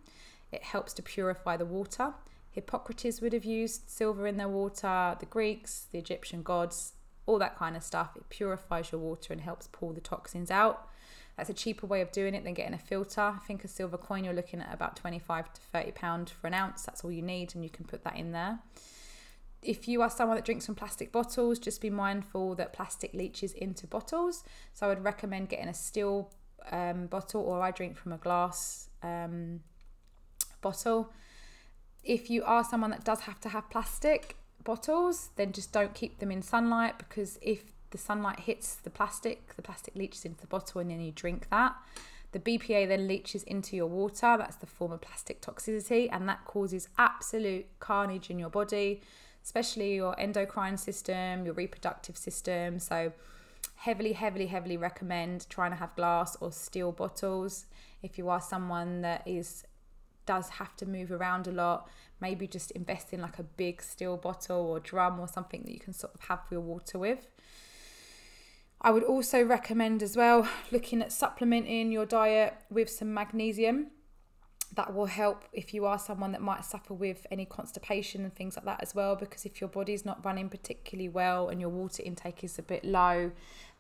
It 0.53 0.63
helps 0.63 0.93
to 0.95 1.03
purify 1.03 1.57
the 1.57 1.67
water. 1.67 2.15
Hippocrates 2.53 3.21
would 3.21 3.33
have 3.33 3.45
used 3.45 3.91
silver 3.91 4.27
in 4.27 4.37
their 4.37 4.49
water, 4.49 5.17
the 5.19 5.27
Greeks, 5.27 5.89
the 5.91 5.99
Egyptian 5.99 6.45
gods, 6.45 6.93
all 7.27 7.41
that 7.41 7.57
kind 7.57 7.77
of 7.77 7.83
stuff. 7.83 8.17
It 8.17 8.29
purifies 8.29 8.93
your 8.93 9.01
water 9.01 9.33
and 9.33 9.43
helps 9.43 9.67
pull 9.67 9.93
the 9.93 10.01
toxins 10.01 10.51
out. 10.51 10.89
That's 11.37 11.51
a 11.51 11.55
cheaper 11.55 11.87
way 11.87 12.01
of 12.01 12.13
doing 12.13 12.35
it 12.35 12.45
than 12.45 12.55
getting 12.55 12.75
a 12.75 12.79
filter. 12.79 13.21
I 13.21 13.39
think 13.47 13.65
a 13.65 13.69
silver 13.69 13.99
coin 13.99 14.25
you're 14.25 14.33
looking 14.33 14.61
at 14.61 14.73
about 14.73 14.97
25 14.97 15.53
to 15.53 15.61
30 15.61 15.91
pound 15.93 16.31
for 16.31 16.47
an 16.47 16.55
ounce. 16.55 16.83
That's 16.83 17.05
all 17.05 17.11
you 17.13 17.23
need 17.23 17.55
and 17.55 17.65
you 17.65 17.71
can 17.71 17.85
put 17.85 18.05
that 18.05 18.17
in 18.17 18.31
there. 18.31 18.61
If 19.63 19.89
you 19.89 20.03
are 20.03 20.11
someone 20.11 20.37
that 20.37 20.45
drinks 20.45 20.67
from 20.67 20.75
plastic 20.75 21.11
bottles, 21.11 21.59
just 21.59 21.81
be 21.81 21.91
mindful 21.91 22.55
that 22.57 22.73
plastic 22.73 23.13
leaches 23.13 23.53
into 23.53 23.87
bottles. 23.87 24.45
So 24.73 24.87
I 24.87 24.89
would 24.89 25.05
recommend 25.05 25.49
getting 25.49 25.69
a 25.69 25.75
steel 25.75 26.31
um, 26.71 27.07
bottle 27.07 27.43
or 27.43 27.61
I 27.61 27.71
drink 27.71 27.97
from 27.97 28.13
a 28.13 28.19
glass 28.19 28.89
um, 29.03 29.61
bottle. 30.61 31.13
If 32.05 32.31
you 32.31 32.45
are 32.45 32.65
someone 32.65 32.91
that 32.91 33.05
does 33.05 33.21
have 33.21 33.41
to 33.41 33.49
have 33.49 33.69
plastic 33.69 34.37
bottles, 34.65 35.31
then 35.37 35.53
just 35.53 35.73
don't 35.73 35.95
keep 35.95 36.19
them 36.21 36.31
in 36.31 36.43
sunlight 36.43 36.99
because 36.99 37.39
if 37.43 37.65
the 37.91 37.99
sunlight 37.99 38.41
hits 38.41 38.77
the 38.77 38.91
plastic, 38.91 39.57
the 39.57 39.63
plastic 39.63 39.97
leaches 39.97 40.25
into 40.25 40.41
the 40.41 40.47
bottle 40.47 40.81
and 40.81 40.91
then 40.91 41.01
you 41.01 41.11
drink 41.11 41.49
that. 41.51 41.75
The 42.33 42.39
BPA 42.39 42.87
then 42.89 43.09
leaches 43.09 43.43
into 43.45 43.75
your 43.75 43.87
water. 43.87 44.37
That's 44.39 44.57
the 44.57 44.67
form 44.67 44.93
of 44.93 45.01
plastic 45.01 45.41
toxicity, 45.41 46.09
and 46.13 46.29
that 46.29 46.45
causes 46.45 46.89
absolute 46.99 47.67
carnage 47.81 48.29
in 48.29 48.39
your 48.39 48.51
body, 48.51 49.01
especially 49.49 49.95
your 49.95 50.15
endocrine 50.21 50.77
system, 50.77 51.47
your 51.47 51.55
reproductive 51.55 52.19
system. 52.19 52.79
So, 52.79 53.13
heavily, 53.77 54.13
heavily, 54.13 54.49
heavily 54.49 54.77
recommend 54.77 55.49
trying 55.49 55.71
to 55.71 55.77
have 55.79 55.97
glass 55.97 56.37
or 56.43 56.53
steel 56.53 56.93
bottles. 56.93 57.65
If 58.03 58.19
you 58.19 58.29
are 58.29 58.43
someone 58.43 59.01
that 59.01 59.27
is 59.27 59.65
does 60.27 60.51
have 60.51 60.77
to 60.77 60.85
move 60.85 61.11
around 61.11 61.47
a 61.47 61.51
lot, 61.51 61.89
maybe 62.21 62.47
just 62.47 62.73
invest 62.73 63.15
in 63.15 63.23
like 63.23 63.39
a 63.39 63.43
big 63.43 63.81
steel 63.81 64.19
bottle 64.19 64.61
or 64.67 64.81
drum 64.81 65.19
or 65.19 65.27
something 65.27 65.63
that 65.63 65.73
you 65.73 65.81
can 65.81 65.95
sort 65.95 66.15
of 66.15 66.21
have 66.29 66.41
your 66.51 66.61
water 66.61 66.99
with. 66.99 67.31
I 68.83 68.91
would 68.91 69.03
also 69.03 69.43
recommend 69.43 70.03
as 70.03 70.15
well 70.15 70.47
looking 70.71 71.01
at 71.01 71.11
supplementing 71.11 71.91
your 71.91 72.05
diet 72.05 72.53
with 72.69 72.91
some 72.91 73.15
magnesium. 73.15 73.93
That 74.75 74.95
will 74.95 75.07
help 75.07 75.45
if 75.53 75.73
you 75.73 75.87
are 75.87 75.99
someone 75.99 76.33
that 76.33 76.43
might 76.43 76.65
suffer 76.65 76.93
with 76.93 77.27
any 77.31 77.47
constipation 77.47 78.25
and 78.25 78.35
things 78.35 78.55
like 78.55 78.67
that 78.67 78.83
as 78.83 78.95
well. 78.95 79.17
Because 79.17 79.47
if 79.47 79.61
your 79.61 79.69
body's 79.69 80.05
not 80.05 80.25
running 80.25 80.49
particularly 80.49 81.09
well 81.09 81.49
and 81.49 81.61
your 81.61 81.71
water 81.71 82.03
intake 82.05 82.45
is 82.45 82.59
a 82.59 82.63
bit 82.63 82.85
low, 82.85 83.33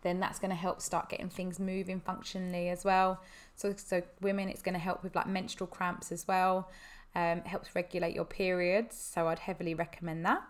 then 0.02 0.18
that's 0.20 0.38
going 0.38 0.50
to 0.50 0.56
help 0.56 0.80
start 0.80 1.08
getting 1.08 1.28
things 1.28 1.60
moving 1.60 2.00
functionally 2.00 2.68
as 2.68 2.84
well. 2.84 3.20
So, 3.54 3.74
so 3.76 4.02
women, 4.20 4.48
it's 4.48 4.62
going 4.62 4.74
to 4.74 4.80
help 4.80 5.02
with 5.02 5.14
like 5.14 5.26
menstrual 5.26 5.66
cramps 5.66 6.10
as 6.10 6.26
well. 6.26 6.70
Um, 7.14 7.38
it 7.38 7.46
helps 7.46 7.74
regulate 7.74 8.14
your 8.14 8.24
periods. 8.24 8.96
So 8.96 9.28
I'd 9.28 9.40
heavily 9.40 9.74
recommend 9.74 10.24
that. 10.24 10.42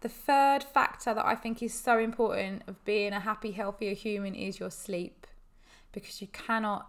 The 0.00 0.08
third 0.08 0.62
factor 0.62 1.12
that 1.12 1.26
I 1.26 1.34
think 1.34 1.62
is 1.62 1.74
so 1.74 1.98
important 1.98 2.62
of 2.68 2.84
being 2.84 3.12
a 3.12 3.20
happy, 3.20 3.50
healthier 3.50 3.94
human 3.94 4.34
is 4.34 4.60
your 4.60 4.70
sleep 4.70 5.26
because 5.92 6.20
you 6.20 6.28
cannot 6.28 6.88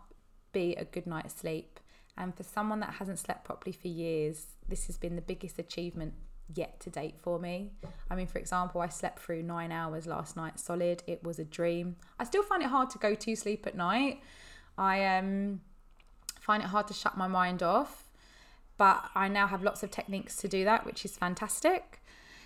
be 0.52 0.76
a 0.76 0.86
good 0.86 1.08
night's 1.08 1.36
sleep. 1.36 1.80
And 2.20 2.36
for 2.36 2.44
someone 2.44 2.82
that 2.82 2.96
hasn't 2.96 3.18
slept 3.18 3.46
properly 3.46 3.72
for 3.72 3.88
years, 3.88 4.48
this 4.68 4.88
has 4.88 4.98
been 4.98 5.16
the 5.16 5.22
biggest 5.22 5.58
achievement 5.58 6.14
yet 6.54 6.80
to 6.82 6.90
date 6.90 7.16
for 7.18 7.40
me. 7.40 7.72
I 8.10 8.16
mean, 8.16 8.28
for 8.28 8.40
example, 8.40 8.82
I 8.82 8.90
slept 8.90 9.20
through 9.20 9.44
nine 9.44 9.72
hours 9.72 10.06
last 10.06 10.36
night 10.36 10.60
solid. 10.60 11.02
It 11.08 11.24
was 11.24 11.40
a 11.40 11.46
dream. 11.46 11.96
I 12.20 12.26
still 12.26 12.44
find 12.44 12.62
it 12.62 12.68
hard 12.70 12.90
to 12.92 12.98
go 12.98 13.16
to 13.16 13.36
sleep 13.36 13.66
at 13.66 13.76
night. 13.76 14.22
I 14.78 15.06
um, 15.18 15.62
find 16.42 16.62
it 16.62 16.68
hard 16.68 16.88
to 16.88 16.94
shut 16.94 17.18
my 17.18 17.28
mind 17.28 17.64
off, 17.64 18.06
but 18.78 19.10
I 19.16 19.30
now 19.30 19.48
have 19.48 19.64
lots 19.64 19.82
of 19.82 19.90
techniques 19.90 20.36
to 20.38 20.48
do 20.48 20.66
that, 20.66 20.86
which 20.86 21.06
is 21.06 21.18
fantastic. 21.18 22.02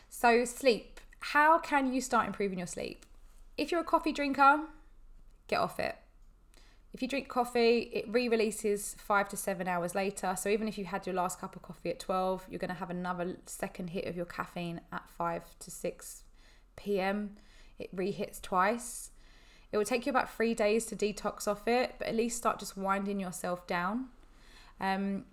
So, 0.10 0.46
sleep. 0.46 1.00
How 1.20 1.58
can 1.58 1.94
you 1.94 2.02
start 2.02 2.28
improving 2.28 2.60
your 2.60 2.68
sleep? 2.68 3.06
If 3.58 3.72
you're 3.72 3.82
a 3.82 3.86
coffee 3.86 4.12
drinker, 4.12 4.62
get 5.48 5.60
off 5.60 5.80
it. 5.80 5.96
If 6.94 7.02
you 7.02 7.08
drink 7.08 7.28
coffee, 7.28 7.90
it 7.92 8.06
re 8.08 8.30
releases 8.30 8.96
five 9.00 9.28
to 9.30 9.38
seven 9.38 9.68
hours 9.68 9.96
later. 9.96 10.36
So, 10.38 10.50
even 10.50 10.68
if 10.68 10.78
you 10.78 10.86
had 10.86 11.08
your 11.08 11.16
last 11.16 11.40
cup 11.40 11.56
of 11.56 11.64
coffee 11.64 11.90
at 11.90 12.00
12, 12.00 12.46
you're 12.50 12.60
going 12.60 12.70
to 12.70 12.76
have 12.76 12.92
another 12.92 13.38
second 13.48 13.90
hit 13.90 14.06
of 14.06 14.16
your 14.16 14.26
caffeine 14.26 14.80
at 14.92 15.10
5 15.10 15.58
to 15.60 15.72
6 15.72 16.24
p.m. 16.76 17.38
It 17.80 17.90
re 17.94 18.12
hits 18.12 18.40
twice. 18.40 19.10
It 19.72 19.78
will 19.78 19.86
take 19.86 20.06
you 20.06 20.12
about 20.12 20.32
three 20.32 20.54
days 20.54 20.86
to 20.86 20.96
detox 20.96 21.48
off 21.48 21.68
it, 21.68 21.96
but 21.98 22.08
at 22.08 22.16
least 22.16 22.38
start 22.38 22.60
just 22.60 22.78
winding 22.78 23.20
yourself 23.20 23.66
down. 23.66 24.10
Um, 24.80 25.26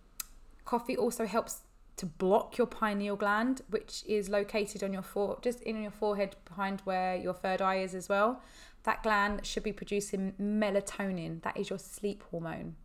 coffee 0.64 0.96
also 0.96 1.26
helps 1.26 1.60
to 2.00 2.06
block 2.06 2.56
your 2.56 2.66
pineal 2.66 3.16
gland, 3.16 3.60
which 3.68 4.02
is 4.06 4.30
located 4.30 4.82
on 4.82 4.94
your 4.94 5.02
fore, 5.02 5.38
just 5.42 5.60
in 5.60 5.82
your 5.82 5.90
forehead 5.90 6.36
behind 6.46 6.80
where 6.84 7.14
your 7.14 7.34
third 7.34 7.60
eye 7.60 7.76
is 7.76 7.94
as 7.94 8.08
well. 8.08 8.40
That 8.84 9.02
gland 9.02 9.46
should 9.46 9.62
be 9.62 9.72
producing 9.72 10.34
melatonin, 10.40 11.42
that 11.42 11.56
is 11.56 11.70
your 11.70 11.78
sleep 11.78 12.24
hormone. 12.30 12.76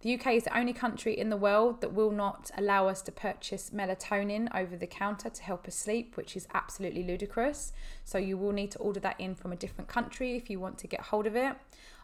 The 0.00 0.14
UK 0.14 0.34
is 0.34 0.44
the 0.44 0.56
only 0.56 0.72
country 0.72 1.18
in 1.18 1.28
the 1.28 1.36
world 1.36 1.80
that 1.80 1.92
will 1.92 2.12
not 2.12 2.52
allow 2.56 2.86
us 2.86 3.02
to 3.02 3.10
purchase 3.10 3.70
melatonin 3.70 4.48
over 4.54 4.76
the 4.76 4.86
counter 4.86 5.28
to 5.28 5.42
help 5.42 5.66
us 5.66 5.74
sleep, 5.74 6.16
which 6.16 6.36
is 6.36 6.46
absolutely 6.54 7.02
ludicrous. 7.02 7.72
So 8.04 8.16
you 8.16 8.38
will 8.38 8.52
need 8.52 8.70
to 8.72 8.78
order 8.78 9.00
that 9.00 9.18
in 9.18 9.34
from 9.34 9.52
a 9.52 9.56
different 9.56 9.88
country 9.88 10.36
if 10.36 10.48
you 10.48 10.60
want 10.60 10.78
to 10.78 10.86
get 10.86 11.00
hold 11.00 11.26
of 11.26 11.34
it. 11.34 11.56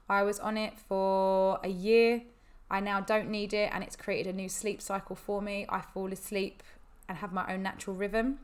I 0.09 0.25
was 0.25 0.41
on 0.41 0.57
it 0.57 0.77
for 0.77 1.61
a 1.63 1.69
year 1.69 2.23
I 2.71 2.81
now 2.81 3.01
don't 3.01 3.31
need 3.31 3.53
it 3.53 3.71
and 3.73 3.85
it's 3.85 3.97
created 3.97 4.35
a 4.35 4.37
new 4.37 4.49
sleep 4.49 4.81
cycle 4.81 5.17
for 5.17 5.43
me. 5.43 5.67
I 5.69 5.81
fall 5.81 6.13
asleep 6.13 6.63
and 7.09 7.19
have 7.19 7.33
my 7.33 7.53
own 7.53 7.63
natural 7.63 7.95
rhythm. 7.95 8.39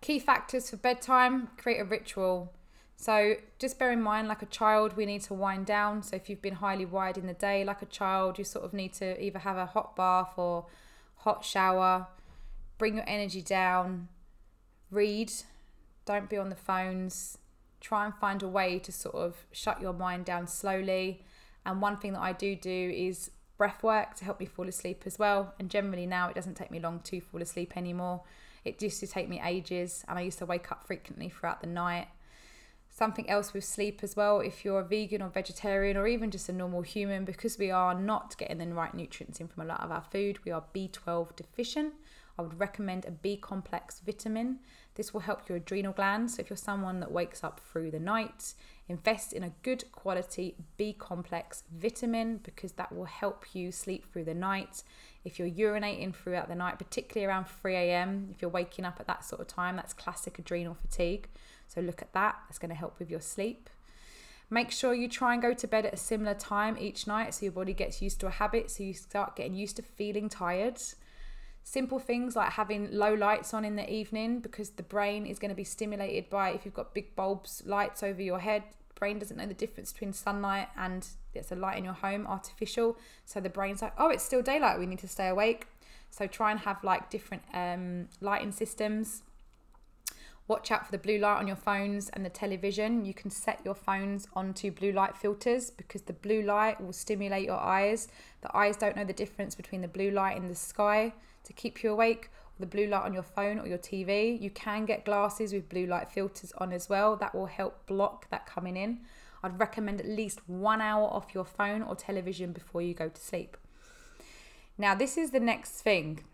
Key 0.00 0.18
factors 0.18 0.70
for 0.70 0.76
bedtime 0.76 1.48
create 1.56 1.80
a 1.80 1.84
ritual. 1.84 2.52
So 3.00 3.36
just 3.60 3.78
bear 3.78 3.92
in 3.92 4.02
mind, 4.02 4.26
like 4.26 4.42
a 4.42 4.46
child, 4.46 4.96
we 4.96 5.06
need 5.06 5.22
to 5.22 5.34
wind 5.34 5.66
down. 5.66 6.02
So 6.02 6.16
if 6.16 6.28
you've 6.28 6.42
been 6.42 6.56
highly 6.56 6.84
wired 6.84 7.16
in 7.16 7.26
the 7.26 7.32
day, 7.32 7.64
like 7.64 7.80
a 7.80 7.86
child, 7.86 8.38
you 8.38 8.44
sort 8.44 8.64
of 8.64 8.74
need 8.74 8.92
to 8.94 9.24
either 9.24 9.38
have 9.38 9.56
a 9.56 9.66
hot 9.66 9.94
bath 9.94 10.32
or 10.36 10.66
hot 11.18 11.44
shower, 11.44 12.08
bring 12.76 12.96
your 12.96 13.08
energy 13.08 13.40
down, 13.40 14.08
read, 14.90 15.32
don't 16.06 16.28
be 16.28 16.36
on 16.36 16.50
the 16.50 16.56
phones, 16.56 17.38
try 17.80 18.04
and 18.04 18.14
find 18.16 18.42
a 18.42 18.48
way 18.48 18.80
to 18.80 18.90
sort 18.90 19.14
of 19.14 19.46
shut 19.52 19.80
your 19.80 19.92
mind 19.92 20.24
down 20.24 20.48
slowly 20.48 21.24
and 21.68 21.82
one 21.82 21.98
thing 21.98 22.14
that 22.14 22.22
I 22.22 22.32
do 22.32 22.56
do 22.56 22.92
is 22.96 23.30
breath 23.58 23.82
work 23.82 24.14
to 24.16 24.24
help 24.24 24.40
me 24.40 24.46
fall 24.46 24.68
asleep 24.68 25.02
as 25.04 25.18
well. 25.18 25.52
And 25.58 25.68
generally 25.68 26.06
now 26.06 26.30
it 26.30 26.34
doesn't 26.34 26.54
take 26.54 26.70
me 26.70 26.80
long 26.80 27.00
to 27.00 27.20
fall 27.20 27.42
asleep 27.42 27.76
anymore. 27.76 28.22
It 28.64 28.80
used 28.80 29.00
to 29.00 29.06
take 29.06 29.28
me 29.28 29.40
ages, 29.44 30.04
and 30.08 30.18
I 30.18 30.22
used 30.22 30.38
to 30.38 30.46
wake 30.46 30.72
up 30.72 30.86
frequently 30.86 31.28
throughout 31.28 31.60
the 31.60 31.66
night. 31.66 32.08
Something 32.98 33.30
else 33.30 33.54
with 33.54 33.62
sleep 33.62 34.00
as 34.02 34.16
well, 34.16 34.40
if 34.40 34.64
you're 34.64 34.80
a 34.80 34.84
vegan 34.84 35.22
or 35.22 35.28
vegetarian 35.28 35.96
or 35.96 36.08
even 36.08 36.32
just 36.32 36.48
a 36.48 36.52
normal 36.52 36.82
human, 36.82 37.24
because 37.24 37.56
we 37.56 37.70
are 37.70 37.94
not 37.94 38.36
getting 38.36 38.58
the 38.58 38.66
right 38.74 38.92
nutrients 38.92 39.38
in 39.38 39.46
from 39.46 39.62
a 39.62 39.66
lot 39.66 39.84
of 39.84 39.92
our 39.92 40.02
food, 40.02 40.44
we 40.44 40.50
are 40.50 40.64
B12 40.74 41.36
deficient. 41.36 41.94
I 42.36 42.42
would 42.42 42.58
recommend 42.58 43.04
a 43.04 43.12
B 43.12 43.36
complex 43.36 44.00
vitamin. 44.04 44.58
This 44.96 45.14
will 45.14 45.20
help 45.20 45.48
your 45.48 45.58
adrenal 45.58 45.92
glands. 45.92 46.34
So, 46.34 46.40
if 46.40 46.50
you're 46.50 46.56
someone 46.56 46.98
that 46.98 47.12
wakes 47.12 47.44
up 47.44 47.60
through 47.60 47.92
the 47.92 48.00
night, 48.00 48.54
invest 48.88 49.32
in 49.32 49.42
a 49.42 49.52
good 49.62 49.84
quality 49.92 50.56
B 50.76 50.92
complex 50.92 51.62
vitamin 51.70 52.40
because 52.42 52.72
that 52.72 52.94
will 52.94 53.04
help 53.04 53.54
you 53.54 53.70
sleep 53.70 54.10
through 54.10 54.24
the 54.24 54.34
night. 54.34 54.82
If 55.24 55.38
you're 55.38 55.48
urinating 55.48 56.14
throughout 56.14 56.48
the 56.48 56.54
night, 56.54 56.78
particularly 56.78 57.26
around 57.26 57.46
3 57.46 57.74
a.m., 57.74 58.28
if 58.34 58.40
you're 58.40 58.50
waking 58.50 58.84
up 58.84 58.98
at 58.98 59.06
that 59.06 59.24
sort 59.24 59.40
of 59.40 59.46
time, 59.46 59.76
that's 59.76 59.92
classic 59.92 60.38
adrenal 60.38 60.74
fatigue. 60.74 61.28
So, 61.66 61.80
look 61.82 62.00
at 62.00 62.14
that, 62.14 62.36
that's 62.48 62.58
going 62.58 62.70
to 62.70 62.74
help 62.74 62.98
with 62.98 63.10
your 63.10 63.20
sleep. 63.20 63.68
Make 64.50 64.70
sure 64.70 64.94
you 64.94 65.08
try 65.08 65.34
and 65.34 65.42
go 65.42 65.52
to 65.52 65.68
bed 65.68 65.84
at 65.84 65.92
a 65.92 65.98
similar 65.98 66.32
time 66.32 66.78
each 66.80 67.06
night 67.06 67.34
so 67.34 67.44
your 67.44 67.52
body 67.52 67.74
gets 67.74 68.00
used 68.00 68.20
to 68.20 68.26
a 68.26 68.30
habit, 68.30 68.70
so 68.70 68.82
you 68.82 68.94
start 68.94 69.36
getting 69.36 69.54
used 69.54 69.76
to 69.76 69.82
feeling 69.82 70.30
tired. 70.30 70.80
Simple 71.62 71.98
things 71.98 72.34
like 72.34 72.52
having 72.52 72.90
low 72.90 73.12
lights 73.12 73.52
on 73.52 73.62
in 73.62 73.76
the 73.76 73.92
evening 73.92 74.40
because 74.40 74.70
the 74.70 74.82
brain 74.82 75.26
is 75.26 75.38
going 75.38 75.50
to 75.50 75.54
be 75.54 75.64
stimulated 75.64 76.30
by 76.30 76.50
if 76.50 76.64
you've 76.64 76.72
got 76.72 76.94
big 76.94 77.14
bulbs 77.14 77.62
lights 77.66 78.02
over 78.02 78.22
your 78.22 78.38
head. 78.38 78.62
Brain 78.98 79.18
doesn't 79.18 79.36
know 79.36 79.46
the 79.46 79.54
difference 79.54 79.92
between 79.92 80.12
sunlight 80.12 80.68
and 80.76 81.06
it's 81.34 81.52
a 81.52 81.56
light 81.56 81.78
in 81.78 81.84
your 81.84 81.94
home, 81.94 82.26
artificial. 82.26 82.96
So 83.24 83.40
the 83.40 83.48
brain's 83.48 83.80
like, 83.80 83.94
oh, 83.96 84.08
it's 84.08 84.24
still 84.24 84.42
daylight. 84.42 84.78
We 84.78 84.86
need 84.86 84.98
to 85.00 85.08
stay 85.08 85.28
awake. 85.28 85.66
So 86.10 86.26
try 86.26 86.50
and 86.50 86.60
have 86.60 86.82
like 86.82 87.10
different 87.10 87.42
um, 87.54 88.08
lighting 88.20 88.52
systems. 88.52 89.22
Watch 90.48 90.70
out 90.70 90.86
for 90.86 90.92
the 90.92 90.98
blue 90.98 91.18
light 91.18 91.36
on 91.36 91.46
your 91.46 91.56
phones 91.56 92.08
and 92.08 92.24
the 92.24 92.30
television. 92.30 93.04
You 93.04 93.12
can 93.12 93.30
set 93.30 93.60
your 93.64 93.74
phones 93.74 94.26
onto 94.32 94.70
blue 94.70 94.92
light 94.92 95.14
filters 95.14 95.70
because 95.70 96.02
the 96.02 96.14
blue 96.14 96.40
light 96.40 96.80
will 96.80 96.94
stimulate 96.94 97.44
your 97.44 97.60
eyes. 97.60 98.08
The 98.40 98.56
eyes 98.56 98.76
don't 98.78 98.96
know 98.96 99.04
the 99.04 99.12
difference 99.12 99.54
between 99.54 99.82
the 99.82 99.88
blue 99.88 100.10
light 100.10 100.38
in 100.38 100.48
the 100.48 100.54
sky 100.54 101.12
to 101.44 101.52
keep 101.52 101.82
you 101.82 101.92
awake 101.92 102.30
the 102.58 102.66
blue 102.66 102.86
light 102.86 103.04
on 103.04 103.12
your 103.12 103.22
phone 103.22 103.58
or 103.58 103.66
your 103.66 103.78
TV. 103.78 104.40
You 104.40 104.50
can 104.50 104.84
get 104.84 105.04
glasses 105.04 105.52
with 105.52 105.68
blue 105.68 105.86
light 105.86 106.10
filters 106.10 106.52
on 106.58 106.72
as 106.72 106.88
well. 106.88 107.16
That 107.16 107.34
will 107.34 107.46
help 107.46 107.86
block 107.86 108.28
that 108.30 108.46
coming 108.46 108.76
in. 108.76 109.00
I'd 109.42 109.58
recommend 109.58 110.00
at 110.00 110.08
least 110.08 110.40
one 110.48 110.80
hour 110.80 111.06
off 111.06 111.34
your 111.34 111.44
phone 111.44 111.82
or 111.82 111.94
television 111.94 112.52
before 112.52 112.82
you 112.82 112.94
go 112.94 113.08
to 113.08 113.20
sleep. 113.20 113.56
Now, 114.76 114.94
this 114.94 115.16
is 115.16 115.30
the 115.30 115.40
next 115.40 115.80
thing. 115.80 116.24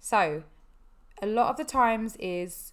So, 0.00 0.44
a 1.20 1.26
lot 1.26 1.50
of 1.50 1.56
the 1.56 1.64
times 1.64 2.16
is 2.16 2.72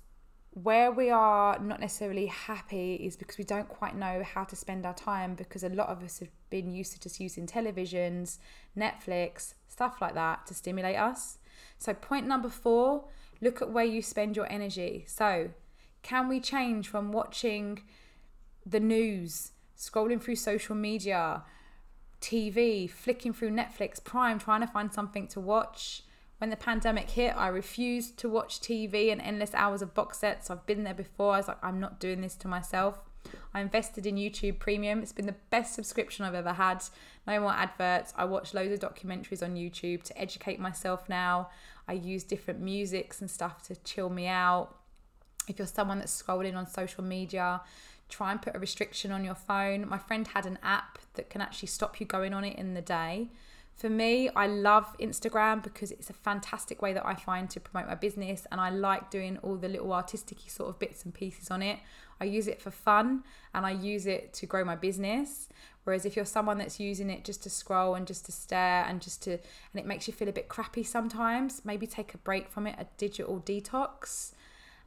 where 0.51 0.91
we 0.91 1.09
are 1.09 1.59
not 1.59 1.79
necessarily 1.79 2.25
happy 2.25 2.95
is 2.95 3.15
because 3.15 3.37
we 3.37 3.43
don't 3.43 3.69
quite 3.69 3.95
know 3.95 4.23
how 4.23 4.43
to 4.43 4.55
spend 4.55 4.85
our 4.85 4.93
time 4.93 5.35
because 5.35 5.63
a 5.63 5.69
lot 5.69 5.89
of 5.89 6.03
us 6.03 6.19
have 6.19 6.29
been 6.49 6.71
used 6.71 6.93
to 6.93 6.99
just 6.99 7.19
using 7.19 7.45
televisions, 7.45 8.39
Netflix, 8.77 9.53
stuff 9.67 10.01
like 10.01 10.15
that 10.15 10.45
to 10.47 10.53
stimulate 10.53 10.97
us. 10.97 11.37
So, 11.79 11.93
point 11.93 12.27
number 12.27 12.49
four 12.49 13.05
look 13.41 13.61
at 13.61 13.71
where 13.71 13.85
you 13.85 14.01
spend 14.01 14.35
your 14.35 14.51
energy. 14.51 15.05
So, 15.07 15.51
can 16.03 16.27
we 16.27 16.39
change 16.39 16.87
from 16.87 17.11
watching 17.11 17.81
the 18.65 18.79
news, 18.79 19.53
scrolling 19.77 20.21
through 20.21 20.35
social 20.35 20.75
media, 20.75 21.43
TV, 22.21 22.89
flicking 22.89 23.33
through 23.33 23.51
Netflix, 23.51 24.03
Prime, 24.03 24.39
trying 24.39 24.61
to 24.61 24.67
find 24.67 24.93
something 24.93 25.27
to 25.29 25.39
watch? 25.39 26.03
When 26.37 26.49
the 26.49 26.57
pandemic 26.57 27.09
hit, 27.11 27.35
I 27.35 27.47
refused 27.47 28.17
to 28.19 28.29
watch 28.29 28.61
TV 28.61 29.11
and 29.11 29.21
endless 29.21 29.53
hours 29.53 29.81
of 29.81 29.93
box 29.93 30.19
sets. 30.19 30.49
I've 30.49 30.65
been 30.65 30.83
there 30.83 30.93
before. 30.93 31.33
I 31.33 31.37
was 31.37 31.47
like, 31.49 31.63
I'm 31.63 31.79
not 31.79 31.99
doing 31.99 32.21
this 32.21 32.35
to 32.35 32.47
myself. 32.47 33.08
I 33.53 33.61
invested 33.61 34.05
in 34.05 34.15
YouTube 34.15 34.59
Premium. 34.59 35.01
It's 35.01 35.11
been 35.11 35.25
the 35.25 35.35
best 35.49 35.73
subscription 35.73 36.25
I've 36.25 36.35
ever 36.35 36.53
had. 36.53 36.83
No 37.27 37.39
more 37.39 37.51
adverts. 37.51 38.13
I 38.15 38.25
watch 38.25 38.53
loads 38.53 38.71
of 38.71 38.79
documentaries 38.79 39.43
on 39.43 39.55
YouTube 39.55 40.03
to 40.03 40.19
educate 40.19 40.59
myself 40.59 41.07
now. 41.09 41.49
I 41.87 41.93
use 41.93 42.23
different 42.23 42.59
musics 42.59 43.21
and 43.21 43.29
stuff 43.29 43.63
to 43.63 43.75
chill 43.83 44.09
me 44.09 44.27
out. 44.27 44.75
If 45.47 45.57
you're 45.57 45.67
someone 45.67 45.99
that's 45.99 46.21
scrolling 46.21 46.55
on 46.55 46.67
social 46.67 47.03
media, 47.03 47.61
try 48.09 48.31
and 48.31 48.41
put 48.41 48.55
a 48.55 48.59
restriction 48.59 49.11
on 49.11 49.23
your 49.23 49.35
phone. 49.35 49.87
My 49.87 49.97
friend 49.97 50.27
had 50.27 50.45
an 50.45 50.59
app 50.61 50.99
that 51.15 51.29
can 51.29 51.41
actually 51.41 51.67
stop 51.67 51.99
you 51.99 52.05
going 52.05 52.33
on 52.33 52.43
it 52.43 52.57
in 52.57 52.73
the 52.73 52.81
day. 52.81 53.29
For 53.79 53.89
me, 53.89 54.27
I 54.35 54.45
love 54.45 54.93
Instagram 54.97 55.63
because 55.63 55.91
it's 55.91 56.09
a 56.09 56.13
fantastic 56.13 56.81
way 56.81 56.91
that 56.91 57.05
I 57.05 57.15
find 57.15 57.49
to 57.51 57.61
promote 57.61 57.87
my 57.87 57.95
business 57.95 58.45
and 58.51 58.59
I 58.59 58.71
like 58.71 59.09
doing 59.09 59.37
all 59.41 59.55
the 59.55 59.69
little 59.69 59.93
artistic 59.93 60.37
sort 60.49 60.67
of 60.67 60.79
bits 60.79 61.05
and 61.05 61.13
pieces 61.13 61.49
on 61.49 61.61
it. 61.61 61.79
I 62.19 62.25
use 62.25 62.49
it 62.49 62.61
for 62.61 62.71
fun 62.71 63.23
and 63.55 63.65
I 63.65 63.71
use 63.71 64.05
it 64.05 64.33
to 64.33 64.45
grow 64.45 64.65
my 64.65 64.75
business. 64.75 65.47
Whereas 65.85 66.05
if 66.05 66.17
you're 66.17 66.25
someone 66.25 66.57
that's 66.57 66.77
using 66.77 67.09
it 67.09 67.23
just 67.23 67.41
to 67.43 67.49
scroll 67.49 67.95
and 67.95 68.05
just 68.05 68.25
to 68.25 68.33
stare 68.33 68.83
and 68.83 68.99
just 69.01 69.23
to 69.23 69.31
and 69.31 69.77
it 69.77 69.85
makes 69.85 70.09
you 70.09 70.13
feel 70.13 70.27
a 70.27 70.33
bit 70.33 70.49
crappy 70.49 70.83
sometimes, 70.83 71.61
maybe 71.63 71.87
take 71.87 72.13
a 72.13 72.17
break 72.17 72.49
from 72.49 72.67
it, 72.67 72.75
a 72.77 72.85
digital 72.97 73.39
detox 73.39 74.33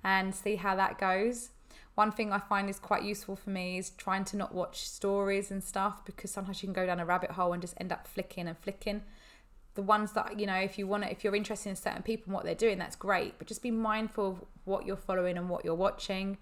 and 0.04 0.34
see 0.34 0.56
how 0.56 0.76
that 0.76 0.98
goes 0.98 1.51
one 1.94 2.10
thing 2.10 2.32
I 2.32 2.38
find 2.38 2.70
is 2.70 2.78
quite 2.78 3.02
useful 3.02 3.36
for 3.36 3.50
me 3.50 3.78
is 3.78 3.90
trying 3.90 4.24
to 4.26 4.36
not 4.36 4.54
watch 4.54 4.88
stories 4.88 5.50
and 5.50 5.62
stuff 5.62 6.04
because 6.04 6.30
sometimes 6.30 6.62
you 6.62 6.66
can 6.66 6.72
go 6.72 6.86
down 6.86 7.00
a 7.00 7.04
rabbit 7.04 7.32
hole 7.32 7.52
and 7.52 7.60
just 7.60 7.74
end 7.78 7.92
up 7.92 8.06
flicking 8.06 8.48
and 8.48 8.56
flicking. 8.56 9.02
The 9.74 9.82
ones 9.82 10.12
that 10.12 10.38
you 10.38 10.46
know, 10.46 10.56
if 10.56 10.78
you 10.78 10.86
want 10.86 11.02
to, 11.02 11.10
if 11.10 11.22
you're 11.22 11.36
interested 11.36 11.68
in 11.70 11.76
certain 11.76 12.02
people 12.02 12.24
and 12.26 12.34
what 12.34 12.44
they're 12.44 12.54
doing, 12.54 12.78
that's 12.78 12.96
great. 12.96 13.34
But 13.38 13.46
just 13.46 13.62
be 13.62 13.70
mindful 13.70 14.28
of 14.28 14.44
what 14.64 14.86
you're 14.86 14.96
following 14.96 15.36
and 15.36 15.50
what 15.50 15.64
you're 15.64 15.74
watching. 15.74 16.38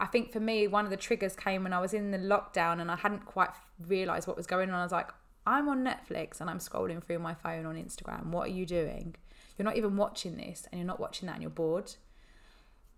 I 0.00 0.06
think 0.06 0.32
for 0.32 0.40
me, 0.40 0.66
one 0.66 0.84
of 0.84 0.90
the 0.90 0.96
triggers 0.96 1.34
came 1.34 1.64
when 1.64 1.72
I 1.72 1.80
was 1.80 1.94
in 1.94 2.10
the 2.10 2.18
lockdown 2.18 2.80
and 2.80 2.90
I 2.90 2.96
hadn't 2.96 3.24
quite 3.24 3.50
realised 3.86 4.26
what 4.26 4.36
was 4.36 4.46
going 4.46 4.70
on. 4.70 4.76
I 4.76 4.82
was 4.82 4.92
like, 4.92 5.10
I'm 5.46 5.68
on 5.68 5.84
Netflix 5.84 6.40
and 6.40 6.50
I'm 6.50 6.58
scrolling 6.58 7.02
through 7.02 7.18
my 7.20 7.34
phone 7.34 7.66
on 7.66 7.76
Instagram. 7.76 8.26
What 8.26 8.48
are 8.48 8.52
you 8.52 8.66
doing? 8.66 9.16
You're 9.56 9.64
not 9.64 9.76
even 9.76 9.96
watching 9.96 10.36
this 10.36 10.68
and 10.70 10.78
you're 10.78 10.86
not 10.86 11.00
watching 11.00 11.26
that 11.26 11.34
and 11.34 11.42
you're 11.42 11.50
bored 11.50 11.94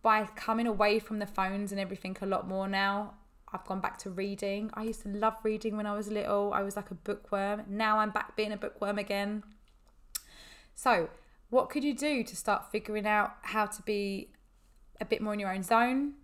by 0.02 0.24
coming 0.36 0.66
away 0.66 0.98
from 0.98 1.18
the 1.18 1.26
phones 1.26 1.72
and 1.72 1.80
everything 1.80 2.16
a 2.20 2.26
lot 2.26 2.48
more 2.48 2.66
now, 2.68 3.14
I've 3.52 3.64
gone 3.64 3.80
back 3.80 3.98
to 3.98 4.10
reading. 4.10 4.70
I 4.74 4.84
used 4.84 5.02
to 5.02 5.08
love 5.08 5.34
reading 5.42 5.76
when 5.76 5.86
I 5.86 5.96
was 5.96 6.08
little. 6.08 6.52
I 6.52 6.62
was 6.62 6.76
like 6.76 6.90
a 6.90 6.94
bookworm. 6.94 7.62
Now 7.68 7.98
I'm 7.98 8.10
back 8.10 8.36
being 8.36 8.52
a 8.52 8.56
bookworm 8.56 8.98
again. 8.98 9.42
So, 10.74 11.10
what 11.50 11.68
could 11.68 11.82
you 11.82 11.94
do 11.94 12.22
to 12.22 12.36
start 12.36 12.70
figuring 12.70 13.06
out 13.06 13.32
how 13.42 13.66
to 13.66 13.82
be 13.82 14.28
a 15.00 15.04
bit 15.04 15.20
more 15.20 15.34
in 15.34 15.40
your 15.40 15.52
own 15.52 15.62
zone? 15.62 16.14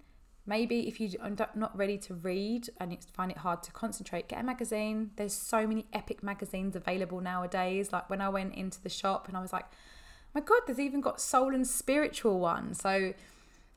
Maybe 0.46 0.86
if 0.86 1.00
you're 1.00 1.10
not 1.56 1.76
ready 1.76 1.98
to 1.98 2.14
read 2.14 2.70
and 2.78 2.92
you 2.92 2.98
find 3.12 3.32
it 3.32 3.38
hard 3.38 3.64
to 3.64 3.72
concentrate, 3.72 4.28
get 4.28 4.38
a 4.38 4.44
magazine. 4.44 5.10
There's 5.16 5.34
so 5.34 5.66
many 5.66 5.86
epic 5.92 6.22
magazines 6.22 6.76
available 6.76 7.20
nowadays. 7.20 7.92
Like 7.92 8.08
when 8.08 8.20
I 8.20 8.28
went 8.28 8.54
into 8.54 8.80
the 8.80 8.88
shop 8.88 9.26
and 9.26 9.36
I 9.36 9.40
was 9.40 9.52
like, 9.52 9.66
my 10.32 10.40
God, 10.40 10.60
there's 10.66 10.78
even 10.78 11.00
got 11.00 11.20
soul 11.20 11.52
and 11.52 11.66
spiritual 11.66 12.38
ones. 12.38 12.78
So, 12.80 13.14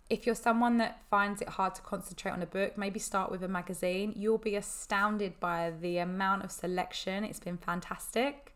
if 0.09 0.25
you're 0.25 0.35
someone 0.35 0.77
that 0.77 1.01
finds 1.09 1.41
it 1.41 1.49
hard 1.49 1.75
to 1.75 1.81
concentrate 1.81 2.31
on 2.31 2.41
a 2.41 2.47
book, 2.47 2.77
maybe 2.77 2.99
start 2.99 3.31
with 3.31 3.43
a 3.43 3.47
magazine. 3.47 4.13
You'll 4.15 4.39
be 4.39 4.55
astounded 4.55 5.39
by 5.39 5.71
the 5.81 5.99
amount 5.99 6.43
of 6.43 6.51
selection. 6.51 7.23
It's 7.23 7.39
been 7.39 7.57
fantastic. 7.57 8.55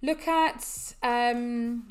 Look 0.00 0.26
at 0.26 0.94
um, 1.02 1.86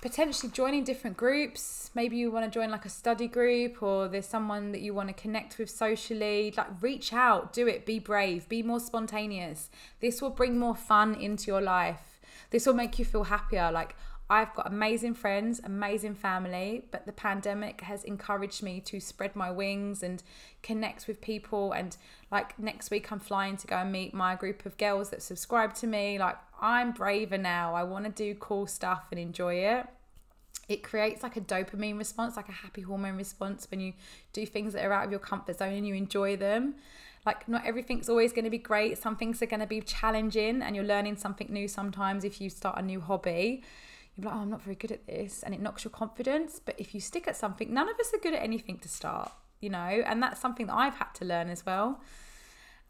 potentially 0.00 0.52
joining 0.52 0.84
different 0.84 1.16
groups. 1.16 1.90
Maybe 1.94 2.16
you 2.16 2.30
want 2.30 2.44
to 2.44 2.50
join 2.56 2.70
like 2.70 2.84
a 2.84 2.90
study 2.90 3.26
group 3.26 3.82
or 3.82 4.06
there's 4.06 4.26
someone 4.26 4.70
that 4.72 4.80
you 4.80 4.94
want 4.94 5.08
to 5.08 5.14
connect 5.14 5.58
with 5.58 5.68
socially. 5.68 6.54
Like 6.56 6.68
reach 6.80 7.12
out, 7.12 7.52
do 7.52 7.66
it, 7.66 7.84
be 7.84 7.98
brave, 7.98 8.48
be 8.48 8.62
more 8.62 8.80
spontaneous. 8.80 9.70
This 10.00 10.22
will 10.22 10.30
bring 10.30 10.56
more 10.56 10.76
fun 10.76 11.16
into 11.16 11.48
your 11.48 11.60
life. 11.60 12.20
This 12.50 12.66
will 12.66 12.74
make 12.74 12.98
you 13.00 13.04
feel 13.04 13.24
happier. 13.24 13.72
Like, 13.72 13.96
I've 14.30 14.54
got 14.54 14.66
amazing 14.66 15.14
friends, 15.14 15.60
amazing 15.62 16.14
family, 16.14 16.86
but 16.90 17.04
the 17.04 17.12
pandemic 17.12 17.82
has 17.82 18.04
encouraged 18.04 18.62
me 18.62 18.80
to 18.80 18.98
spread 18.98 19.36
my 19.36 19.50
wings 19.50 20.02
and 20.02 20.22
connect 20.62 21.06
with 21.06 21.20
people. 21.20 21.72
And 21.72 21.94
like 22.30 22.58
next 22.58 22.90
week, 22.90 23.12
I'm 23.12 23.20
flying 23.20 23.58
to 23.58 23.66
go 23.66 23.76
and 23.76 23.92
meet 23.92 24.14
my 24.14 24.34
group 24.34 24.64
of 24.64 24.78
girls 24.78 25.10
that 25.10 25.22
subscribe 25.22 25.74
to 25.74 25.86
me. 25.86 26.18
Like, 26.18 26.38
I'm 26.58 26.92
braver 26.92 27.36
now. 27.36 27.74
I 27.74 27.82
want 27.82 28.06
to 28.06 28.10
do 28.10 28.34
cool 28.34 28.66
stuff 28.66 29.04
and 29.10 29.20
enjoy 29.20 29.56
it. 29.56 29.86
It 30.70 30.82
creates 30.82 31.22
like 31.22 31.36
a 31.36 31.42
dopamine 31.42 31.98
response, 31.98 32.36
like 32.36 32.48
a 32.48 32.52
happy 32.52 32.80
hormone 32.80 33.18
response 33.18 33.66
when 33.70 33.80
you 33.80 33.92
do 34.32 34.46
things 34.46 34.72
that 34.72 34.86
are 34.86 34.92
out 34.94 35.04
of 35.04 35.10
your 35.10 35.20
comfort 35.20 35.58
zone 35.58 35.74
and 35.74 35.86
you 35.86 35.94
enjoy 35.94 36.36
them 36.36 36.76
like 37.26 37.48
not 37.48 37.64
everything's 37.64 38.10
always 38.10 38.32
going 38.32 38.44
to 38.44 38.50
be 38.50 38.58
great 38.58 38.98
some 38.98 39.16
things 39.16 39.40
are 39.40 39.46
going 39.46 39.60
to 39.60 39.66
be 39.66 39.80
challenging 39.80 40.60
and 40.60 40.76
you're 40.76 40.84
learning 40.84 41.16
something 41.16 41.46
new 41.50 41.66
sometimes 41.66 42.22
if 42.22 42.38
you 42.38 42.50
start 42.50 42.78
a 42.78 42.82
new 42.82 43.00
hobby 43.00 43.62
you're 44.16 44.26
like, 44.26 44.34
oh, 44.34 44.42
I'm 44.42 44.50
not 44.50 44.62
very 44.62 44.76
good 44.76 44.92
at 44.92 45.06
this, 45.06 45.42
and 45.42 45.54
it 45.54 45.60
knocks 45.60 45.84
your 45.84 45.90
confidence. 45.90 46.60
But 46.64 46.76
if 46.78 46.94
you 46.94 47.00
stick 47.00 47.26
at 47.26 47.36
something, 47.36 47.72
none 47.72 47.88
of 47.88 47.98
us 47.98 48.12
are 48.14 48.18
good 48.18 48.34
at 48.34 48.42
anything 48.42 48.78
to 48.78 48.88
start, 48.88 49.32
you 49.60 49.70
know, 49.70 49.78
and 49.78 50.22
that's 50.22 50.40
something 50.40 50.66
that 50.66 50.74
I've 50.74 50.94
had 50.94 51.12
to 51.14 51.24
learn 51.24 51.48
as 51.48 51.66
well. 51.66 52.00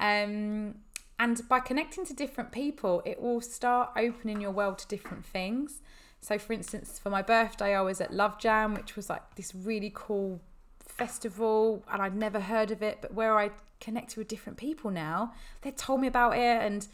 Um, 0.00 0.76
and 1.18 1.48
by 1.48 1.60
connecting 1.60 2.04
to 2.06 2.14
different 2.14 2.52
people, 2.52 3.02
it 3.04 3.20
will 3.22 3.40
start 3.40 3.90
opening 3.96 4.40
your 4.40 4.50
world 4.50 4.78
to 4.78 4.88
different 4.88 5.24
things. 5.24 5.80
So, 6.20 6.38
for 6.38 6.52
instance, 6.52 6.98
for 6.98 7.10
my 7.10 7.22
birthday, 7.22 7.74
I 7.74 7.82
was 7.82 8.00
at 8.00 8.12
Love 8.12 8.38
Jam, 8.38 8.74
which 8.74 8.96
was 8.96 9.08
like 9.08 9.36
this 9.36 9.54
really 9.54 9.92
cool 9.94 10.40
festival, 10.80 11.84
and 11.90 12.02
I'd 12.02 12.16
never 12.16 12.40
heard 12.40 12.70
of 12.70 12.82
it, 12.82 12.98
but 13.00 13.14
where 13.14 13.38
I 13.38 13.50
connected 13.80 14.18
with 14.18 14.28
different 14.28 14.58
people 14.58 14.90
now, 14.90 15.32
they 15.62 15.70
told 15.70 16.00
me 16.00 16.06
about 16.06 16.36
it, 16.36 16.62
and 16.62 16.86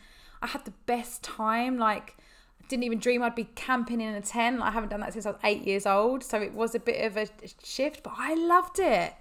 I 0.42 0.48
had 0.48 0.64
the 0.64 0.72
best 0.86 1.22
time. 1.22 1.78
Like, 1.78 2.16
didn't 2.70 2.84
even 2.84 3.00
dream 3.00 3.22
I'd 3.22 3.34
be 3.34 3.50
camping 3.54 4.00
in 4.00 4.14
a 4.14 4.20
tent. 4.20 4.62
I 4.62 4.70
haven't 4.70 4.88
done 4.88 5.00
that 5.00 5.12
since 5.12 5.26
I 5.26 5.32
was 5.32 5.40
eight 5.44 5.66
years 5.66 5.84
old. 5.84 6.22
So 6.22 6.40
it 6.40 6.54
was 6.54 6.74
a 6.74 6.78
bit 6.78 7.04
of 7.04 7.16
a 7.16 7.26
shift, 7.62 8.02
but 8.02 8.14
I 8.16 8.34
loved 8.34 8.78
it. 8.78 9.12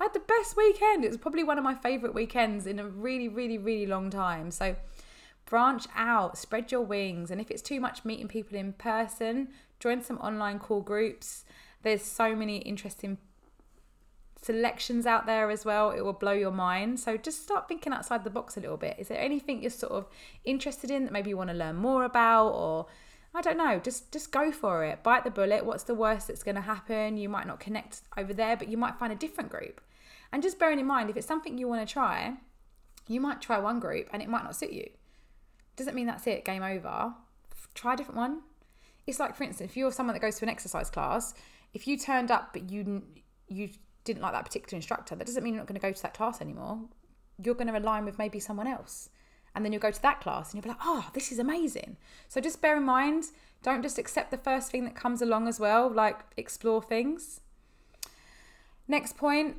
I 0.00 0.04
had 0.04 0.14
the 0.14 0.20
best 0.20 0.56
weekend. 0.56 1.04
It 1.04 1.08
was 1.08 1.18
probably 1.18 1.44
one 1.44 1.58
of 1.58 1.62
my 1.62 1.74
favourite 1.74 2.14
weekends 2.14 2.66
in 2.66 2.80
a 2.80 2.88
really, 2.88 3.28
really, 3.28 3.58
really 3.58 3.86
long 3.86 4.10
time. 4.10 4.50
So 4.50 4.74
branch 5.44 5.84
out, 5.94 6.36
spread 6.36 6.72
your 6.72 6.80
wings. 6.80 7.30
And 7.30 7.40
if 7.40 7.50
it's 7.50 7.62
too 7.62 7.78
much 7.78 8.04
meeting 8.04 8.26
people 8.26 8.58
in 8.58 8.72
person, 8.72 9.48
join 9.78 10.02
some 10.02 10.18
online 10.18 10.58
call 10.58 10.80
groups. 10.80 11.44
There's 11.82 12.02
so 12.02 12.34
many 12.34 12.58
interesting 12.58 13.18
selections 14.44 15.06
out 15.06 15.26
there 15.26 15.50
as 15.50 15.64
well. 15.64 15.90
It 15.90 16.02
will 16.02 16.12
blow 16.12 16.32
your 16.32 16.50
mind. 16.50 17.00
So 17.00 17.16
just 17.16 17.42
start 17.42 17.66
thinking 17.66 17.92
outside 17.92 18.24
the 18.24 18.30
box 18.30 18.56
a 18.56 18.60
little 18.60 18.76
bit. 18.76 18.96
Is 18.98 19.08
there 19.08 19.20
anything 19.20 19.62
you're 19.62 19.70
sort 19.70 19.92
of 19.92 20.06
interested 20.44 20.90
in 20.90 21.04
that 21.04 21.12
maybe 21.12 21.30
you 21.30 21.36
want 21.36 21.50
to 21.50 21.56
learn 21.56 21.76
more 21.76 22.04
about 22.04 22.48
or 22.50 22.86
I 23.36 23.40
don't 23.40 23.58
know, 23.58 23.80
just 23.80 24.12
just 24.12 24.30
go 24.30 24.52
for 24.52 24.84
it. 24.84 25.02
Bite 25.02 25.24
the 25.24 25.30
bullet. 25.30 25.66
What's 25.66 25.82
the 25.82 25.94
worst 25.94 26.28
that's 26.28 26.44
going 26.44 26.54
to 26.54 26.60
happen? 26.60 27.16
You 27.16 27.28
might 27.28 27.48
not 27.48 27.58
connect 27.58 28.02
over 28.16 28.32
there, 28.32 28.56
but 28.56 28.68
you 28.68 28.76
might 28.76 28.96
find 28.96 29.12
a 29.12 29.16
different 29.16 29.50
group. 29.50 29.80
And 30.32 30.42
just 30.42 30.58
bearing 30.58 30.78
in 30.78 30.86
mind 30.86 31.10
if 31.10 31.16
it's 31.16 31.26
something 31.26 31.58
you 31.58 31.66
want 31.66 31.86
to 31.86 31.92
try, 31.92 32.34
you 33.08 33.20
might 33.20 33.40
try 33.40 33.58
one 33.58 33.80
group 33.80 34.08
and 34.12 34.22
it 34.22 34.28
might 34.28 34.44
not 34.44 34.54
suit 34.54 34.72
you. 34.72 34.88
Doesn't 35.74 35.96
mean 35.96 36.06
that's 36.06 36.26
it, 36.26 36.44
game 36.44 36.62
over. 36.62 37.14
Try 37.74 37.94
a 37.94 37.96
different 37.96 38.18
one. 38.18 38.42
It's 39.06 39.18
like 39.18 39.34
for 39.34 39.42
instance, 39.42 39.70
if 39.70 39.76
you're 39.76 39.90
someone 39.90 40.14
that 40.14 40.20
goes 40.20 40.36
to 40.36 40.44
an 40.44 40.48
exercise 40.48 40.90
class, 40.90 41.34
if 41.72 41.88
you 41.88 41.98
turned 41.98 42.30
up 42.30 42.52
but 42.52 42.70
you 42.70 43.02
you 43.48 43.70
didn't 44.04 44.22
like 44.22 44.32
that 44.32 44.44
particular 44.44 44.76
instructor, 44.76 45.16
that 45.16 45.26
doesn't 45.26 45.42
mean 45.42 45.54
you're 45.54 45.62
not 45.62 45.66
going 45.66 45.80
to 45.80 45.86
go 45.86 45.92
to 45.92 46.02
that 46.02 46.14
class 46.14 46.40
anymore. 46.40 46.80
You're 47.42 47.54
going 47.54 47.66
to 47.68 47.78
align 47.78 48.04
with 48.04 48.18
maybe 48.18 48.38
someone 48.38 48.66
else. 48.66 49.08
And 49.54 49.64
then 49.64 49.72
you'll 49.72 49.82
go 49.82 49.90
to 49.90 50.02
that 50.02 50.20
class 50.20 50.52
and 50.52 50.56
you'll 50.56 50.62
be 50.64 50.68
like, 50.70 50.84
oh, 50.84 51.10
this 51.14 51.30
is 51.30 51.38
amazing. 51.38 51.96
So 52.28 52.40
just 52.40 52.60
bear 52.60 52.76
in 52.76 52.82
mind, 52.84 53.24
don't 53.62 53.82
just 53.82 53.98
accept 53.98 54.30
the 54.30 54.36
first 54.36 54.70
thing 54.70 54.84
that 54.84 54.96
comes 54.96 55.22
along 55.22 55.48
as 55.48 55.60
well, 55.60 55.88
like 55.88 56.20
explore 56.36 56.82
things. 56.82 57.40
Next 58.88 59.16
point, 59.16 59.56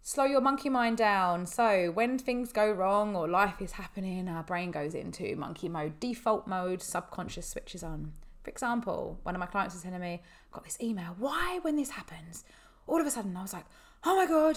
slow 0.00 0.24
your 0.24 0.40
monkey 0.40 0.68
mind 0.68 0.96
down. 0.96 1.44
So 1.46 1.90
when 1.90 2.18
things 2.18 2.52
go 2.52 2.70
wrong 2.70 3.16
or 3.16 3.28
life 3.28 3.60
is 3.60 3.72
happening, 3.72 4.28
our 4.28 4.44
brain 4.44 4.70
goes 4.70 4.94
into 4.94 5.34
monkey 5.36 5.68
mode, 5.68 5.98
default 5.98 6.46
mode, 6.46 6.80
subconscious 6.80 7.48
switches 7.48 7.82
on. 7.82 8.12
For 8.44 8.50
example, 8.50 9.18
one 9.24 9.34
of 9.34 9.40
my 9.40 9.46
clients 9.46 9.74
was 9.74 9.82
telling 9.82 10.00
me, 10.00 10.22
"I 10.22 10.54
got 10.54 10.62
this 10.62 10.80
email. 10.80 11.16
Why, 11.18 11.58
when 11.62 11.74
this 11.74 11.90
happens, 11.90 12.44
all 12.86 13.00
of 13.00 13.06
a 13.06 13.10
sudden 13.10 13.36
I 13.36 13.42
was 13.42 13.52
like, 13.52 13.66
oh 14.04 14.16
my 14.16 14.26
God, 14.26 14.56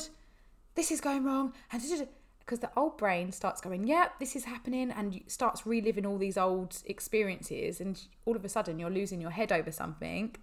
this 0.75 0.91
is 0.91 1.01
going 1.01 1.23
wrong. 1.23 1.53
And 1.71 1.81
because 2.39 2.59
the 2.59 2.71
old 2.75 2.97
brain 2.97 3.31
starts 3.31 3.61
going, 3.61 3.85
yep, 3.85 4.19
this 4.19 4.35
is 4.35 4.45
happening, 4.45 4.91
and 4.91 5.21
starts 5.27 5.65
reliving 5.65 6.05
all 6.05 6.17
these 6.17 6.37
old 6.37 6.77
experiences. 6.85 7.79
And 7.79 8.01
all 8.25 8.35
of 8.35 8.43
a 8.43 8.49
sudden 8.49 8.79
you're 8.79 8.89
losing 8.89 9.21
your 9.21 9.31
head 9.31 9.51
over 9.51 9.71
something. 9.71 10.35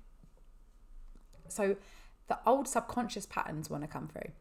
So 1.48 1.76
the 2.28 2.38
old 2.46 2.68
subconscious 2.68 3.26
patterns 3.26 3.70
want 3.70 3.82
to 3.82 3.88
come 3.88 4.08
through. 4.08 4.32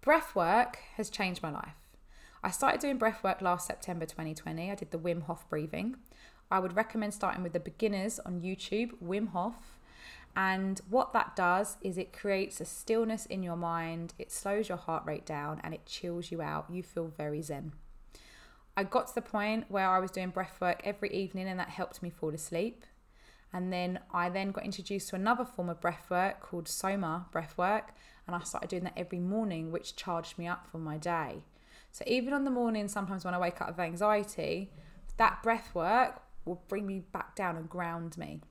Breath 0.00 0.34
work 0.36 0.78
has 0.96 1.10
changed 1.10 1.42
my 1.42 1.50
life. 1.50 1.74
I 2.42 2.50
started 2.50 2.80
doing 2.80 2.96
breath 2.96 3.24
work 3.24 3.42
last 3.42 3.66
September 3.66 4.06
2020. 4.06 4.70
I 4.70 4.74
did 4.76 4.92
the 4.92 4.98
Wim 4.98 5.22
Hof 5.22 5.48
breathing. 5.48 5.96
I 6.48 6.60
would 6.60 6.76
recommend 6.76 7.12
starting 7.12 7.42
with 7.42 7.52
the 7.52 7.60
beginners 7.60 8.20
on 8.20 8.40
YouTube, 8.40 8.92
Wim 9.02 9.30
Hof. 9.30 9.75
And 10.36 10.82
what 10.90 11.14
that 11.14 11.34
does 11.34 11.78
is 11.80 11.96
it 11.96 12.12
creates 12.12 12.60
a 12.60 12.66
stillness 12.66 13.24
in 13.24 13.42
your 13.42 13.56
mind, 13.56 14.12
it 14.18 14.30
slows 14.30 14.68
your 14.68 14.76
heart 14.76 15.04
rate 15.06 15.24
down, 15.24 15.62
and 15.64 15.72
it 15.72 15.86
chills 15.86 16.30
you 16.30 16.42
out. 16.42 16.66
You 16.70 16.82
feel 16.82 17.06
very 17.06 17.40
zen. 17.40 17.72
I 18.76 18.84
got 18.84 19.08
to 19.08 19.14
the 19.14 19.22
point 19.22 19.64
where 19.70 19.88
I 19.88 19.98
was 19.98 20.10
doing 20.10 20.28
breath 20.28 20.60
work 20.60 20.82
every 20.84 21.10
evening, 21.10 21.48
and 21.48 21.58
that 21.58 21.70
helped 21.70 22.02
me 22.02 22.10
fall 22.10 22.34
asleep. 22.34 22.84
And 23.50 23.72
then 23.72 24.00
I 24.12 24.28
then 24.28 24.50
got 24.50 24.66
introduced 24.66 25.08
to 25.08 25.16
another 25.16 25.46
form 25.46 25.70
of 25.70 25.80
breath 25.80 26.10
work 26.10 26.40
called 26.40 26.68
Soma 26.68 27.26
breath 27.32 27.56
work, 27.56 27.94
and 28.26 28.36
I 28.36 28.40
started 28.40 28.68
doing 28.68 28.84
that 28.84 28.98
every 28.98 29.20
morning, 29.20 29.72
which 29.72 29.96
charged 29.96 30.36
me 30.36 30.46
up 30.46 30.66
for 30.70 30.76
my 30.76 30.98
day. 30.98 31.44
So 31.92 32.04
even 32.06 32.34
on 32.34 32.44
the 32.44 32.50
morning, 32.50 32.88
sometimes 32.88 33.24
when 33.24 33.32
I 33.32 33.38
wake 33.38 33.62
up 33.62 33.68
with 33.68 33.80
anxiety, 33.80 34.70
that 35.16 35.42
breath 35.42 35.74
work 35.74 36.20
will 36.44 36.62
bring 36.68 36.86
me 36.86 36.98
back 36.98 37.34
down 37.34 37.56
and 37.56 37.70
ground 37.70 38.18
me. 38.18 38.42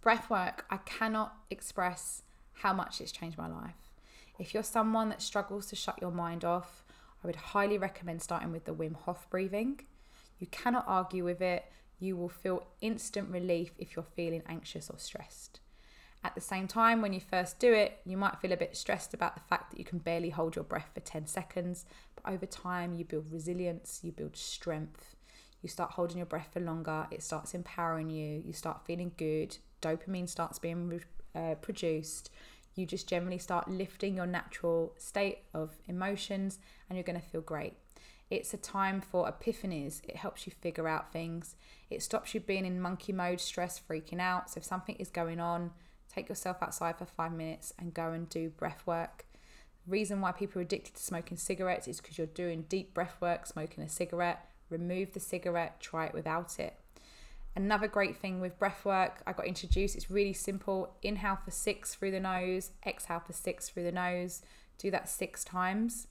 Breath 0.00 0.30
work, 0.30 0.64
I 0.70 0.78
cannot 0.78 1.36
express 1.50 2.22
how 2.52 2.72
much 2.72 3.00
it's 3.00 3.12
changed 3.12 3.38
my 3.38 3.48
life. 3.48 3.74
If 4.38 4.54
you're 4.54 4.62
someone 4.62 5.08
that 5.08 5.22
struggles 5.22 5.66
to 5.66 5.76
shut 5.76 6.00
your 6.00 6.12
mind 6.12 6.44
off, 6.44 6.84
I 7.22 7.26
would 7.26 7.36
highly 7.36 7.78
recommend 7.78 8.22
starting 8.22 8.52
with 8.52 8.64
the 8.64 8.74
Wim 8.74 8.94
Hof 8.94 9.28
breathing. 9.28 9.80
You 10.38 10.46
cannot 10.46 10.84
argue 10.86 11.24
with 11.24 11.40
it. 11.40 11.64
You 11.98 12.16
will 12.16 12.28
feel 12.28 12.66
instant 12.80 13.28
relief 13.30 13.72
if 13.78 13.96
you're 13.96 14.04
feeling 14.04 14.42
anxious 14.46 14.88
or 14.88 14.98
stressed. 14.98 15.58
At 16.22 16.34
the 16.34 16.40
same 16.40 16.68
time, 16.68 17.00
when 17.02 17.12
you 17.12 17.20
first 17.20 17.58
do 17.58 17.72
it, 17.72 18.00
you 18.04 18.16
might 18.16 18.38
feel 18.38 18.52
a 18.52 18.56
bit 18.56 18.76
stressed 18.76 19.14
about 19.14 19.34
the 19.34 19.40
fact 19.40 19.70
that 19.70 19.78
you 19.78 19.84
can 19.84 19.98
barely 19.98 20.30
hold 20.30 20.56
your 20.56 20.64
breath 20.64 20.90
for 20.94 21.00
10 21.00 21.26
seconds, 21.26 21.84
but 22.14 22.32
over 22.32 22.46
time, 22.46 22.94
you 22.94 23.04
build 23.04 23.32
resilience, 23.32 24.00
you 24.02 24.12
build 24.12 24.36
strength, 24.36 25.16
you 25.62 25.68
start 25.68 25.92
holding 25.92 26.16
your 26.18 26.26
breath 26.26 26.48
for 26.52 26.60
longer, 26.60 27.06
it 27.10 27.22
starts 27.22 27.54
empowering 27.54 28.10
you, 28.10 28.42
you 28.44 28.52
start 28.52 28.84
feeling 28.84 29.12
good, 29.16 29.58
dopamine 29.80 30.28
starts 30.28 30.58
being 30.58 31.00
uh, 31.34 31.54
produced. 31.60 32.30
You 32.74 32.86
just 32.86 33.08
generally 33.08 33.38
start 33.38 33.68
lifting 33.68 34.16
your 34.16 34.26
natural 34.26 34.94
state 34.96 35.40
of 35.52 35.76
emotions, 35.86 36.58
and 36.88 36.96
you're 36.96 37.04
going 37.04 37.20
to 37.20 37.26
feel 37.26 37.40
great. 37.40 37.74
It's 38.30 38.52
a 38.52 38.58
time 38.58 39.00
for 39.00 39.30
epiphanies. 39.30 40.02
It 40.04 40.16
helps 40.16 40.46
you 40.46 40.52
figure 40.60 40.86
out 40.86 41.12
things. 41.12 41.56
It 41.90 42.02
stops 42.02 42.34
you 42.34 42.40
being 42.40 42.66
in 42.66 42.80
monkey 42.80 43.12
mode, 43.12 43.40
stress, 43.40 43.80
freaking 43.80 44.20
out. 44.20 44.50
So 44.50 44.58
if 44.58 44.64
something 44.64 44.96
is 44.96 45.08
going 45.08 45.40
on, 45.40 45.70
take 46.12 46.28
yourself 46.28 46.58
outside 46.60 46.98
for 46.98 47.06
five 47.06 47.32
minutes 47.32 47.72
and 47.78 47.94
go 47.94 48.12
and 48.12 48.28
do 48.28 48.50
breath 48.50 48.82
work. 48.86 49.24
The 49.86 49.92
reason 49.92 50.20
why 50.20 50.32
people 50.32 50.60
are 50.60 50.62
addicted 50.62 50.94
to 50.96 51.02
smoking 51.02 51.38
cigarettes 51.38 51.88
is 51.88 52.00
because 52.00 52.18
you're 52.18 52.26
doing 52.26 52.66
deep 52.68 52.92
breath 52.92 53.16
work, 53.20 53.46
smoking 53.46 53.82
a 53.82 53.88
cigarette. 53.88 54.44
Remove 54.68 55.12
the 55.12 55.20
cigarette, 55.20 55.80
try 55.80 56.04
it 56.04 56.12
without 56.12 56.58
it. 56.58 56.74
Another 57.56 57.88
great 57.88 58.16
thing 58.16 58.40
with 58.40 58.58
breath 58.58 58.84
work, 58.84 59.22
I 59.26 59.32
got 59.32 59.46
introduced, 59.46 59.96
it's 59.96 60.10
really 60.10 60.32
simple. 60.32 60.94
Inhale 61.02 61.38
for 61.44 61.50
six 61.50 61.94
through 61.94 62.12
the 62.12 62.20
nose, 62.20 62.70
exhale 62.86 63.20
for 63.20 63.32
six 63.32 63.68
through 63.68 63.82
the 63.82 63.92
nose. 63.92 64.42
Do 64.78 64.90
that 64.92 65.08
six 65.08 65.42
times. 65.42 66.06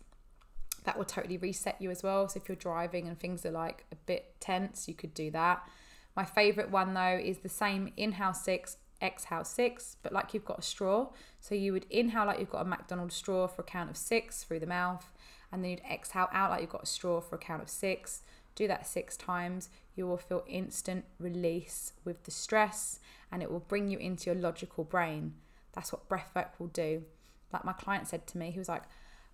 That 0.83 0.97
will 0.97 1.05
totally 1.05 1.37
reset 1.37 1.81
you 1.81 1.89
as 1.89 2.03
well. 2.03 2.27
So 2.27 2.39
if 2.41 2.49
you're 2.49 2.55
driving 2.55 3.07
and 3.07 3.17
things 3.17 3.45
are 3.45 3.51
like 3.51 3.85
a 3.91 3.95
bit 3.95 4.35
tense, 4.39 4.87
you 4.87 4.93
could 4.93 5.13
do 5.13 5.31
that. 5.31 5.67
My 6.15 6.25
favorite 6.25 6.71
one 6.71 6.93
though 6.93 7.19
is 7.21 7.39
the 7.39 7.49
same 7.49 7.93
inhale 7.95 8.33
six, 8.33 8.77
exhale 9.01 9.43
six, 9.43 9.95
but 10.01 10.11
like 10.11 10.33
you've 10.33 10.45
got 10.45 10.59
a 10.59 10.63
straw. 10.63 11.09
So 11.39 11.55
you 11.55 11.71
would 11.71 11.85
inhale 11.89 12.25
like 12.25 12.39
you've 12.39 12.49
got 12.49 12.65
a 12.65 12.69
McDonald's 12.69 13.15
straw 13.15 13.47
for 13.47 13.61
a 13.61 13.65
count 13.65 13.89
of 13.89 13.95
six 13.95 14.43
through 14.43 14.59
the 14.59 14.65
mouth, 14.65 15.13
and 15.51 15.63
then 15.63 15.71
you'd 15.71 15.81
exhale 15.89 16.27
out 16.33 16.49
like 16.49 16.61
you've 16.61 16.69
got 16.69 16.83
a 16.83 16.87
straw 16.87 17.21
for 17.21 17.35
a 17.35 17.39
count 17.39 17.61
of 17.61 17.69
six. 17.69 18.23
Do 18.55 18.67
that 18.67 18.87
six 18.87 19.15
times. 19.15 19.69
You 19.97 20.07
will 20.07 20.17
feel 20.17 20.45
instant 20.47 21.03
release 21.19 21.91
with 22.05 22.23
the 22.23 22.31
stress, 22.31 22.99
and 23.31 23.43
it 23.43 23.51
will 23.51 23.59
bring 23.59 23.89
you 23.89 23.97
into 23.97 24.27
your 24.27 24.39
logical 24.39 24.85
brain. 24.85 25.33
That's 25.73 25.91
what 25.91 26.07
breath 26.07 26.31
work 26.33 26.59
will 26.59 26.67
do. 26.67 27.03
Like 27.51 27.65
my 27.65 27.73
client 27.73 28.07
said 28.07 28.25
to 28.27 28.37
me, 28.37 28.51
he 28.51 28.59
was 28.59 28.69
like, 28.69 28.83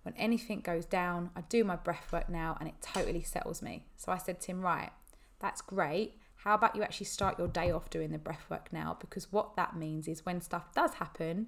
when 0.02 0.14
anything 0.16 0.60
goes 0.60 0.84
down, 0.84 1.30
I 1.36 1.42
do 1.42 1.62
my 1.64 1.76
breath 1.76 2.12
work 2.12 2.28
now 2.28 2.56
and 2.60 2.68
it 2.68 2.74
totally 2.82 3.22
settles 3.22 3.62
me. 3.62 3.86
So 3.96 4.12
I 4.12 4.18
said 4.18 4.40
to 4.42 4.48
him, 4.48 4.60
right, 4.60 4.90
that's 5.38 5.62
great 5.62 6.18
how 6.44 6.54
about 6.54 6.76
you 6.76 6.82
actually 6.82 7.06
start 7.06 7.38
your 7.38 7.48
day 7.48 7.70
off 7.70 7.88
doing 7.88 8.12
the 8.12 8.18
breath 8.18 8.44
work 8.50 8.70
now? 8.70 8.98
Because 9.00 9.32
what 9.32 9.56
that 9.56 9.76
means 9.76 10.06
is 10.06 10.26
when 10.26 10.42
stuff 10.42 10.74
does 10.74 10.94
happen, 10.94 11.46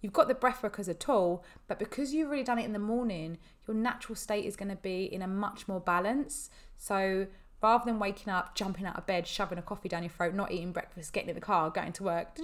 you've 0.00 0.12
got 0.12 0.28
the 0.28 0.34
breath 0.34 0.62
work 0.62 0.78
as 0.78 0.86
a 0.86 0.94
tool, 0.94 1.44
but 1.66 1.80
because 1.80 2.14
you've 2.14 2.30
really 2.30 2.44
done 2.44 2.60
it 2.60 2.64
in 2.64 2.72
the 2.72 2.78
morning, 2.78 3.38
your 3.66 3.76
natural 3.76 4.14
state 4.14 4.44
is 4.44 4.54
going 4.54 4.68
to 4.68 4.76
be 4.76 5.12
in 5.12 5.22
a 5.22 5.26
much 5.26 5.66
more 5.66 5.80
balance. 5.80 6.50
So 6.76 7.26
rather 7.62 7.84
than 7.84 7.98
waking 7.98 8.32
up, 8.32 8.54
jumping 8.54 8.86
out 8.86 8.96
of 8.96 9.06
bed, 9.06 9.26
shoving 9.26 9.58
a 9.58 9.62
coffee 9.62 9.88
down 9.88 10.02
your 10.02 10.10
throat, 10.10 10.34
not 10.34 10.52
eating 10.52 10.72
breakfast, 10.72 11.12
getting 11.12 11.30
in 11.30 11.34
the 11.34 11.40
car, 11.40 11.70
going 11.70 11.92
to 11.92 12.02
work, 12.04 12.38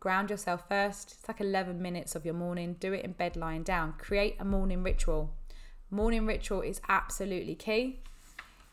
ground 0.00 0.30
yourself 0.30 0.64
first. 0.68 1.16
It's 1.18 1.28
like 1.28 1.40
11 1.40 1.80
minutes 1.80 2.14
of 2.14 2.24
your 2.24 2.34
morning. 2.34 2.76
Do 2.78 2.92
it 2.92 3.04
in 3.04 3.12
bed 3.12 3.36
lying 3.36 3.62
down. 3.62 3.94
Create 3.98 4.36
a 4.38 4.44
morning 4.44 4.82
ritual. 4.82 5.30
Morning 5.90 6.26
ritual 6.26 6.60
is 6.60 6.80
absolutely 6.88 7.54
key. 7.54 8.00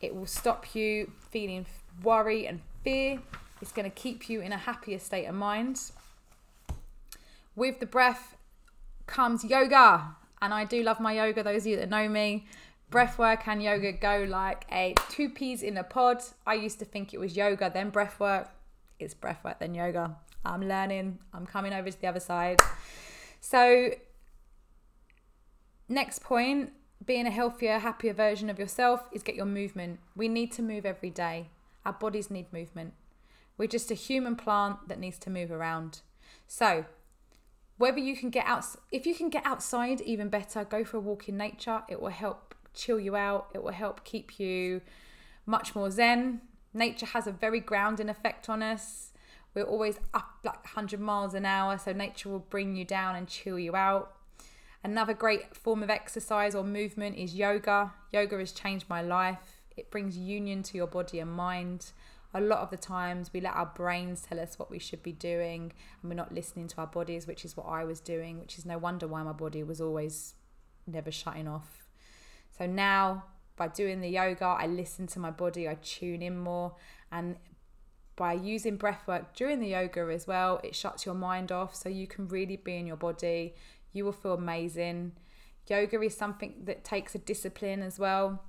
It 0.00 0.14
will 0.14 0.26
stop 0.26 0.74
you 0.74 1.12
feeling 1.30 1.64
worry 2.02 2.46
and 2.46 2.60
fear. 2.82 3.20
It's 3.60 3.72
going 3.72 3.88
to 3.88 3.94
keep 3.94 4.28
you 4.28 4.40
in 4.40 4.52
a 4.52 4.58
happier 4.58 4.98
state 4.98 5.26
of 5.26 5.34
mind. 5.34 5.80
With 7.54 7.80
the 7.80 7.86
breath 7.86 8.36
comes 9.06 9.44
yoga. 9.44 10.16
And 10.40 10.52
I 10.52 10.64
do 10.64 10.82
love 10.82 10.98
my 10.98 11.12
yoga, 11.12 11.44
those 11.44 11.62
of 11.62 11.68
you 11.68 11.76
that 11.76 11.88
know 11.88 12.08
me. 12.08 12.46
Breath 12.92 13.18
work 13.18 13.48
and 13.48 13.62
yoga 13.62 13.90
go 13.90 14.26
like 14.28 14.66
a 14.70 14.94
two 15.08 15.30
peas 15.30 15.62
in 15.62 15.78
a 15.78 15.82
pod. 15.82 16.22
I 16.46 16.52
used 16.52 16.78
to 16.80 16.84
think 16.84 17.14
it 17.14 17.18
was 17.18 17.34
yoga, 17.34 17.70
then 17.72 17.88
breath 17.88 18.20
work. 18.20 18.50
It's 18.98 19.14
breath 19.14 19.42
work, 19.42 19.60
then 19.60 19.74
yoga. 19.74 20.18
I'm 20.44 20.68
learning, 20.68 21.18
I'm 21.32 21.46
coming 21.46 21.72
over 21.72 21.90
to 21.90 21.98
the 21.98 22.06
other 22.06 22.20
side. 22.20 22.58
So, 23.40 23.92
next 25.88 26.22
point 26.22 26.74
being 27.06 27.26
a 27.26 27.30
healthier, 27.30 27.78
happier 27.78 28.12
version 28.12 28.50
of 28.50 28.58
yourself 28.58 29.08
is 29.10 29.22
get 29.22 29.36
your 29.36 29.46
movement. 29.46 29.98
We 30.14 30.28
need 30.28 30.52
to 30.52 30.62
move 30.62 30.84
every 30.84 31.10
day. 31.10 31.48
Our 31.86 31.94
bodies 31.94 32.30
need 32.30 32.52
movement. 32.52 32.92
We're 33.56 33.68
just 33.68 33.90
a 33.90 33.94
human 33.94 34.36
plant 34.36 34.88
that 34.88 34.98
needs 34.98 35.18
to 35.20 35.30
move 35.30 35.50
around. 35.50 36.00
So, 36.46 36.84
whether 37.78 37.98
you 37.98 38.18
can 38.18 38.28
get 38.28 38.44
out, 38.44 38.66
if 38.90 39.06
you 39.06 39.14
can 39.14 39.30
get 39.30 39.46
outside, 39.46 40.02
even 40.02 40.28
better, 40.28 40.62
go 40.62 40.84
for 40.84 40.98
a 40.98 41.00
walk 41.00 41.26
in 41.26 41.38
nature. 41.38 41.84
It 41.88 41.98
will 41.98 42.10
help 42.10 42.51
chill 42.74 43.00
you 43.00 43.16
out, 43.16 43.48
it 43.54 43.62
will 43.62 43.72
help 43.72 44.04
keep 44.04 44.38
you 44.38 44.80
much 45.46 45.74
more 45.74 45.90
zen. 45.90 46.40
Nature 46.74 47.06
has 47.06 47.26
a 47.26 47.32
very 47.32 47.60
grounding 47.60 48.08
effect 48.08 48.48
on 48.48 48.62
us. 48.62 49.12
We're 49.54 49.64
always 49.64 49.98
up 50.14 50.38
like 50.44 50.64
100 50.64 50.98
miles 51.00 51.34
an 51.34 51.44
hour, 51.44 51.76
so 51.78 51.92
nature 51.92 52.30
will 52.30 52.38
bring 52.38 52.74
you 52.74 52.84
down 52.84 53.16
and 53.16 53.28
chill 53.28 53.58
you 53.58 53.76
out. 53.76 54.16
Another 54.84 55.14
great 55.14 55.54
form 55.54 55.82
of 55.82 55.90
exercise 55.90 56.54
or 56.54 56.64
movement 56.64 57.16
is 57.16 57.34
yoga. 57.34 57.92
Yoga 58.12 58.38
has 58.38 58.52
changed 58.52 58.86
my 58.88 59.02
life. 59.02 59.60
It 59.76 59.90
brings 59.90 60.16
union 60.16 60.62
to 60.64 60.76
your 60.76 60.86
body 60.86 61.20
and 61.20 61.30
mind. 61.30 61.92
A 62.34 62.40
lot 62.40 62.60
of 62.60 62.70
the 62.70 62.78
times 62.78 63.30
we 63.32 63.40
let 63.40 63.54
our 63.54 63.66
brains 63.66 64.22
tell 64.22 64.40
us 64.40 64.58
what 64.58 64.70
we 64.70 64.78
should 64.78 65.02
be 65.02 65.12
doing 65.12 65.72
and 66.00 66.10
we're 66.10 66.16
not 66.16 66.32
listening 66.32 66.66
to 66.68 66.78
our 66.78 66.86
bodies, 66.86 67.26
which 67.26 67.44
is 67.44 67.56
what 67.56 67.66
I 67.66 67.84
was 67.84 68.00
doing, 68.00 68.40
which 68.40 68.58
is 68.58 68.64
no 68.64 68.78
wonder 68.78 69.06
why 69.06 69.22
my 69.22 69.32
body 69.32 69.62
was 69.62 69.80
always 69.80 70.34
never 70.86 71.12
shutting 71.12 71.46
off. 71.46 71.81
So 72.62 72.68
now 72.68 73.24
by 73.56 73.66
doing 73.66 74.00
the 74.00 74.08
yoga, 74.08 74.44
I 74.44 74.68
listen 74.68 75.08
to 75.08 75.18
my 75.18 75.32
body, 75.32 75.68
I 75.68 75.74
tune 75.82 76.22
in 76.22 76.38
more 76.38 76.76
and 77.10 77.34
by 78.14 78.34
using 78.34 78.76
breath 78.76 79.04
work 79.08 79.34
during 79.34 79.58
the 79.58 79.66
yoga 79.66 80.02
as 80.12 80.28
well, 80.28 80.60
it 80.62 80.76
shuts 80.76 81.04
your 81.04 81.16
mind 81.16 81.50
off 81.50 81.74
so 81.74 81.88
you 81.88 82.06
can 82.06 82.28
really 82.28 82.54
be 82.54 82.76
in 82.76 82.86
your 82.86 82.94
body. 82.94 83.56
You 83.92 84.04
will 84.04 84.12
feel 84.12 84.34
amazing. 84.34 85.10
Yoga 85.68 86.00
is 86.02 86.16
something 86.16 86.54
that 86.62 86.84
takes 86.84 87.16
a 87.16 87.18
discipline 87.18 87.82
as 87.82 87.98
well. 87.98 88.44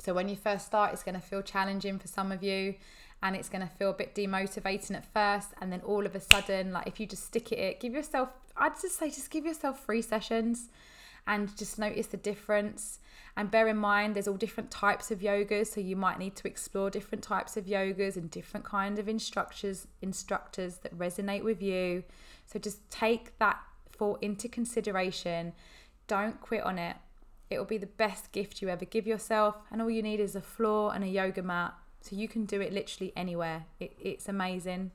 So 0.00 0.12
when 0.12 0.28
you 0.28 0.34
first 0.34 0.66
start, 0.66 0.92
it's 0.92 1.04
going 1.04 1.14
to 1.14 1.20
feel 1.20 1.42
challenging 1.42 2.00
for 2.00 2.08
some 2.08 2.32
of 2.32 2.42
you 2.42 2.74
and 3.22 3.36
it's 3.36 3.48
going 3.48 3.62
to 3.62 3.72
feel 3.72 3.90
a 3.90 3.94
bit 3.94 4.12
demotivating 4.16 4.96
at 4.96 5.06
first 5.14 5.50
and 5.60 5.72
then 5.72 5.82
all 5.82 6.04
of 6.04 6.16
a 6.16 6.20
sudden 6.20 6.72
like 6.72 6.88
if 6.88 6.98
you 6.98 7.06
just 7.06 7.24
stick 7.24 7.50
at 7.50 7.58
it 7.58 7.80
give 7.80 7.94
yourself 7.94 8.28
i'd 8.58 8.78
just 8.78 8.98
say 8.98 9.08
just 9.08 9.30
give 9.30 9.46
yourself 9.46 9.86
three 9.86 10.02
sessions 10.02 10.68
and 11.26 11.54
just 11.56 11.78
notice 11.78 12.06
the 12.06 12.16
difference. 12.16 12.98
And 13.36 13.50
bear 13.50 13.68
in 13.68 13.76
mind, 13.76 14.16
there's 14.16 14.28
all 14.28 14.36
different 14.36 14.70
types 14.70 15.10
of 15.10 15.20
yogas, 15.20 15.66
so 15.66 15.80
you 15.80 15.94
might 15.94 16.18
need 16.18 16.36
to 16.36 16.48
explore 16.48 16.88
different 16.88 17.22
types 17.22 17.56
of 17.58 17.66
yogas 17.66 18.16
and 18.16 18.30
different 18.30 18.64
kind 18.64 18.98
of 18.98 19.08
instructors 19.08 19.86
instructors 20.00 20.78
that 20.78 20.96
resonate 20.96 21.44
with 21.44 21.62
you. 21.62 22.04
So 22.46 22.58
just 22.58 22.88
take 22.90 23.38
that 23.38 23.58
thought 23.92 24.22
into 24.22 24.48
consideration. 24.48 25.52
Don't 26.06 26.40
quit 26.40 26.62
on 26.62 26.78
it. 26.78 26.96
It 27.50 27.58
will 27.58 27.66
be 27.66 27.78
the 27.78 27.86
best 27.86 28.32
gift 28.32 28.62
you 28.62 28.68
ever 28.68 28.86
give 28.86 29.06
yourself, 29.06 29.56
and 29.70 29.82
all 29.82 29.90
you 29.90 30.02
need 30.02 30.18
is 30.18 30.34
a 30.34 30.40
floor 30.40 30.94
and 30.94 31.04
a 31.04 31.08
yoga 31.08 31.42
mat. 31.42 31.74
So 32.00 32.16
you 32.16 32.28
can 32.28 32.46
do 32.46 32.60
it 32.60 32.72
literally 32.72 33.12
anywhere. 33.16 33.66
It, 33.78 33.92
it's 34.00 34.28
amazing. 34.28 34.92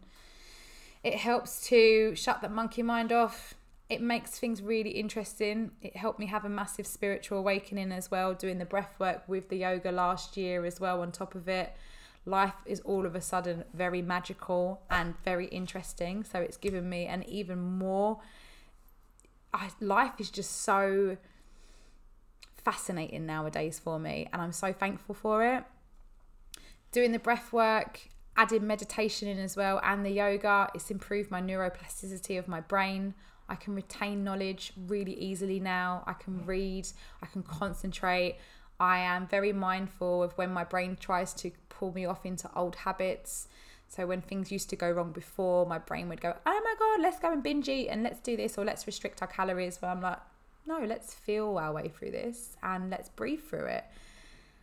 It 1.03 1.15
helps 1.15 1.67
to 1.67 2.15
shut 2.15 2.41
that 2.41 2.51
monkey 2.51 2.83
mind 2.83 3.11
off. 3.11 3.53
It 3.91 4.01
makes 4.01 4.39
things 4.39 4.61
really 4.61 4.91
interesting. 4.91 5.71
It 5.81 5.97
helped 5.97 6.17
me 6.17 6.27
have 6.27 6.45
a 6.45 6.49
massive 6.49 6.87
spiritual 6.87 7.39
awakening 7.39 7.91
as 7.91 8.09
well, 8.09 8.33
doing 8.33 8.57
the 8.57 8.63
breath 8.63 8.95
work 8.99 9.27
with 9.27 9.49
the 9.49 9.57
yoga 9.57 9.91
last 9.91 10.37
year 10.37 10.63
as 10.63 10.79
well, 10.79 11.01
on 11.01 11.11
top 11.11 11.35
of 11.35 11.49
it. 11.49 11.75
Life 12.25 12.53
is 12.65 12.79
all 12.85 13.05
of 13.05 13.15
a 13.15 13.19
sudden 13.19 13.65
very 13.73 14.01
magical 14.01 14.81
and 14.89 15.15
very 15.25 15.47
interesting. 15.47 16.23
So 16.23 16.39
it's 16.39 16.55
given 16.55 16.87
me 16.87 17.05
an 17.05 17.23
even 17.23 17.59
more. 17.59 18.21
I, 19.53 19.71
life 19.81 20.13
is 20.19 20.29
just 20.29 20.61
so 20.61 21.17
fascinating 22.63 23.25
nowadays 23.25 23.77
for 23.77 23.99
me, 23.99 24.29
and 24.31 24.41
I'm 24.41 24.53
so 24.53 24.71
thankful 24.71 25.15
for 25.15 25.43
it. 25.43 25.65
Doing 26.93 27.11
the 27.11 27.19
breath 27.19 27.51
work 27.51 28.07
adding 28.37 28.65
meditation 28.65 29.27
in 29.27 29.37
as 29.37 29.57
well 29.57 29.81
and 29.83 30.05
the 30.05 30.09
yoga 30.09 30.69
it's 30.73 30.89
improved 30.89 31.29
my 31.29 31.41
neuroplasticity 31.41 32.39
of 32.39 32.47
my 32.47 32.61
brain 32.61 33.13
i 33.51 33.55
can 33.55 33.75
retain 33.75 34.23
knowledge 34.23 34.73
really 34.87 35.13
easily 35.13 35.59
now. 35.59 36.03
I 36.07 36.13
can 36.13 36.39
mm. 36.39 36.47
read 36.47 36.87
i 37.21 37.25
can 37.27 37.43
concentrate. 37.43 38.37
I 38.79 38.97
am 38.99 39.27
very 39.27 39.53
mindful 39.53 40.23
of 40.23 40.31
when 40.39 40.51
my 40.51 40.63
brain 40.63 40.97
tries 40.99 41.33
to 41.35 41.51
pull 41.69 41.93
me 41.93 42.05
off 42.05 42.25
into 42.25 42.49
old 42.55 42.75
habits. 42.77 43.47
So 43.87 44.07
when 44.07 44.21
things 44.21 44.51
used 44.51 44.69
to 44.71 44.75
go 44.75 44.89
wrong 44.89 45.11
before 45.11 45.67
my 45.67 45.77
brain 45.77 46.09
would 46.09 46.21
go 46.21 46.35
oh 46.45 46.61
my 46.67 46.75
god 46.79 47.03
let's 47.03 47.19
go 47.19 47.31
and 47.31 47.43
binge 47.43 47.69
eat 47.69 47.89
and 47.89 48.01
let's 48.03 48.19
do 48.19 48.35
this 48.37 48.57
or 48.57 48.65
let's 48.65 48.87
restrict 48.87 49.21
our 49.21 49.27
calories. 49.27 49.77
But 49.77 49.87
i'm 49.87 50.01
like 50.01 50.19
no 50.65 50.79
let's 50.79 51.13
feel 51.13 51.57
our 51.57 51.73
way 51.73 51.89
through 51.89 52.11
this 52.11 52.55
and 52.63 52.89
let's 52.89 53.09
breathe 53.09 53.43
through 53.43 53.65
it. 53.65 53.85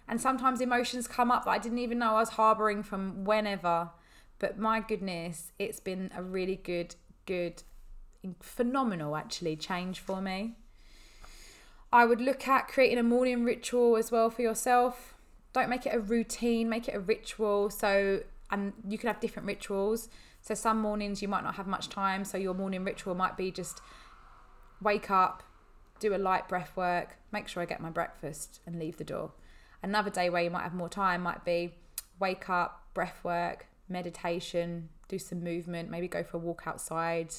And 0.09 0.21
sometimes 0.21 0.61
emotions 0.61 1.07
come 1.07 1.31
up 1.31 1.45
that 1.45 1.51
I 1.51 1.59
didn't 1.59 1.79
even 1.79 1.99
know 1.99 2.17
I 2.17 2.21
was 2.21 2.31
harboring 2.31 2.83
from 2.83 3.25
whenever. 3.25 3.91
But 4.39 4.59
my 4.59 4.81
goodness, 4.81 5.53
it's 5.59 5.81
been 5.81 6.11
a 6.17 6.23
really 6.23 6.57
good, 6.57 6.95
good, 7.27 7.63
phenomenal 8.41 9.17
actually 9.17 9.57
change 9.57 10.01
for 10.01 10.21
me. 10.21 10.55
I 11.93 12.05
would 12.05 12.21
look 12.21 12.47
at 12.47 12.69
creating 12.69 12.99
a 12.99 13.03
morning 13.03 13.45
ritual 13.45 13.97
as 13.97 14.11
well 14.11 14.31
for 14.31 14.43
yourself. 14.43 15.15
Don't 15.53 15.71
make 15.71 15.87
it 15.87 15.95
a 15.95 16.01
routine, 16.01 16.69
make 16.69 16.89
it 16.89 16.95
a 16.95 17.01
ritual. 17.01 17.71
So, 17.71 18.23
and 18.51 18.73
you 18.87 18.99
can 18.99 19.07
have 19.07 19.21
different 19.21 19.47
rituals. 19.47 20.09
So, 20.43 20.55
some 20.55 20.81
mornings 20.81 21.23
you 21.23 21.29
might 21.29 21.45
not 21.45 21.55
have 21.55 21.67
much 21.67 21.89
time. 21.89 22.25
So, 22.25 22.37
your 22.37 22.55
morning 22.55 22.85
ritual 22.85 23.15
might 23.15 23.37
be 23.37 23.51
just 23.51 23.81
wake 24.83 25.11
up, 25.11 25.43
do 25.99 26.15
a 26.15 26.19
light 26.19 26.49
breath 26.49 26.73
work, 26.77 27.17
make 27.33 27.49
sure 27.49 27.63
I 27.63 27.67
get 27.67 27.81
my 27.81 27.91
breakfast, 27.91 28.61
and 28.67 28.79
leave 28.79 28.99
the 28.99 29.05
door. 29.05 29.33
Another 29.83 30.11
day 30.11 30.29
where 30.29 30.43
you 30.43 30.51
might 30.51 30.63
have 30.63 30.75
more 30.75 30.89
time 30.89 31.23
might 31.23 31.45
be 31.45 31.75
wake 32.21 32.51
up, 32.51 32.85
breath 32.95 33.21
work, 33.25 33.67
meditation, 33.89 34.89
do 35.09 35.19
some 35.19 35.43
movement, 35.43 35.91
maybe 35.91 36.09
go 36.09 36.23
for 36.23 36.37
a 36.37 36.41
walk 36.41 36.65
outside, 36.67 37.33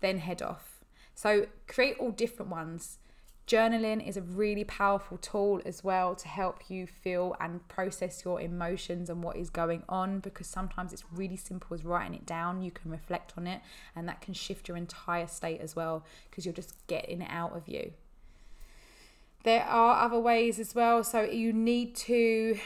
then 0.00 0.18
head 0.18 0.42
off. 0.42 0.84
So 1.14 1.46
create 1.66 1.96
all 1.98 2.10
different 2.10 2.50
ones. 2.50 2.98
Journaling 3.48 4.06
is 4.06 4.18
a 4.18 4.22
really 4.22 4.62
powerful 4.62 5.16
tool 5.16 5.62
as 5.64 5.82
well 5.82 6.14
to 6.14 6.28
help 6.28 6.68
you 6.68 6.86
feel 6.86 7.34
and 7.40 7.66
process 7.66 8.22
your 8.22 8.40
emotions 8.40 9.08
and 9.08 9.22
what 9.22 9.36
is 9.36 9.48
going 9.48 9.84
on 9.88 10.20
because 10.20 10.46
sometimes 10.46 10.92
it's 10.92 11.04
really 11.10 11.36
simple 11.36 11.74
as 11.74 11.82
writing 11.82 12.14
it 12.14 12.26
down. 12.26 12.62
You 12.62 12.70
can 12.70 12.90
reflect 12.90 13.32
on 13.38 13.46
it 13.46 13.62
and 13.96 14.06
that 14.06 14.20
can 14.20 14.34
shift 14.34 14.68
your 14.68 14.76
entire 14.76 15.26
state 15.26 15.62
as 15.62 15.74
well 15.74 16.04
because 16.28 16.44
you're 16.44 16.52
just 16.52 16.86
getting 16.88 17.22
it 17.22 17.30
out 17.30 17.56
of 17.56 17.66
you. 17.68 17.92
There 19.44 19.64
are 19.64 20.04
other 20.04 20.20
ways 20.20 20.58
as 20.58 20.74
well. 20.74 21.02
So 21.02 21.22
you 21.22 21.54
need 21.54 21.96
to 21.96 22.58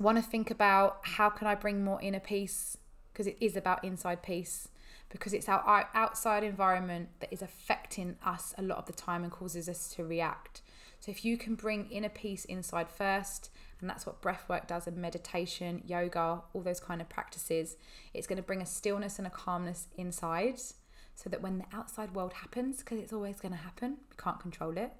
want 0.00 0.16
to 0.16 0.22
think 0.22 0.50
about 0.50 1.00
how 1.02 1.28
can 1.28 1.46
I 1.46 1.54
bring 1.54 1.84
more 1.84 2.00
inner 2.00 2.18
peace 2.18 2.78
because 3.12 3.26
it 3.26 3.36
is 3.40 3.56
about 3.56 3.84
inside 3.84 4.22
peace 4.22 4.68
because 5.12 5.34
it's 5.34 5.48
our 5.48 5.88
outside 5.94 6.42
environment 6.42 7.10
that 7.20 7.32
is 7.32 7.42
affecting 7.42 8.16
us 8.24 8.54
a 8.56 8.62
lot 8.62 8.78
of 8.78 8.86
the 8.86 8.92
time 8.94 9.22
and 9.22 9.30
causes 9.30 9.68
us 9.68 9.94
to 9.94 10.04
react. 10.04 10.62
So 11.00 11.10
if 11.10 11.24
you 11.24 11.36
can 11.36 11.54
bring 11.54 11.90
inner 11.90 12.08
peace 12.08 12.46
inside 12.46 12.88
first, 12.88 13.50
and 13.80 13.90
that's 13.90 14.06
what 14.06 14.22
breath 14.22 14.44
work 14.48 14.66
does 14.66 14.86
and 14.86 14.96
meditation, 14.96 15.82
yoga, 15.86 16.42
all 16.54 16.62
those 16.62 16.80
kind 16.80 17.02
of 17.02 17.10
practices, 17.10 17.76
it's 18.14 18.26
going 18.26 18.38
to 18.38 18.42
bring 18.42 18.62
a 18.62 18.66
stillness 18.66 19.18
and 19.18 19.26
a 19.26 19.30
calmness 19.30 19.88
inside 19.98 20.58
so 21.14 21.28
that 21.28 21.42
when 21.42 21.58
the 21.58 21.66
outside 21.76 22.14
world 22.14 22.32
happens, 22.32 22.78
because 22.78 22.98
it's 22.98 23.12
always 23.12 23.38
going 23.38 23.52
to 23.52 23.58
happen, 23.58 23.98
we 24.08 24.16
can't 24.16 24.40
control 24.40 24.78
it, 24.78 24.92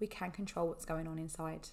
we 0.00 0.06
can 0.06 0.30
control 0.30 0.68
what's 0.68 0.86
going 0.86 1.06
on 1.06 1.18
inside. 1.18 1.68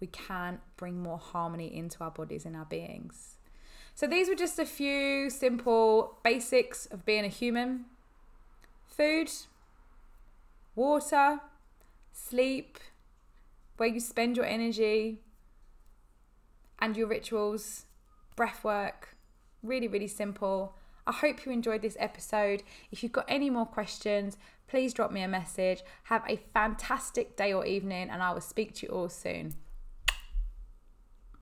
We 0.00 0.06
can 0.08 0.60
bring 0.76 1.02
more 1.02 1.18
harmony 1.18 1.74
into 1.74 2.02
our 2.04 2.10
bodies 2.10 2.44
and 2.44 2.56
our 2.56 2.66
beings. 2.66 3.36
So, 4.00 4.06
these 4.06 4.30
were 4.30 4.34
just 4.34 4.58
a 4.58 4.64
few 4.64 5.28
simple 5.28 6.16
basics 6.24 6.86
of 6.86 7.04
being 7.04 7.26
a 7.26 7.28
human 7.28 7.84
food, 8.86 9.30
water, 10.74 11.40
sleep, 12.10 12.78
where 13.76 13.90
you 13.90 14.00
spend 14.00 14.38
your 14.38 14.46
energy, 14.46 15.20
and 16.78 16.96
your 16.96 17.08
rituals, 17.08 17.84
breath 18.36 18.64
work. 18.64 19.18
Really, 19.62 19.86
really 19.86 20.08
simple. 20.08 20.76
I 21.06 21.12
hope 21.12 21.44
you 21.44 21.52
enjoyed 21.52 21.82
this 21.82 21.98
episode. 22.00 22.62
If 22.90 23.02
you've 23.02 23.12
got 23.12 23.26
any 23.28 23.50
more 23.50 23.66
questions, 23.66 24.38
please 24.66 24.94
drop 24.94 25.12
me 25.12 25.20
a 25.20 25.28
message. 25.28 25.82
Have 26.04 26.22
a 26.26 26.40
fantastic 26.54 27.36
day 27.36 27.52
or 27.52 27.66
evening, 27.66 28.08
and 28.08 28.22
I 28.22 28.32
will 28.32 28.40
speak 28.40 28.72
to 28.76 28.86
you 28.86 28.92
all 28.94 29.10
soon. 29.10 29.56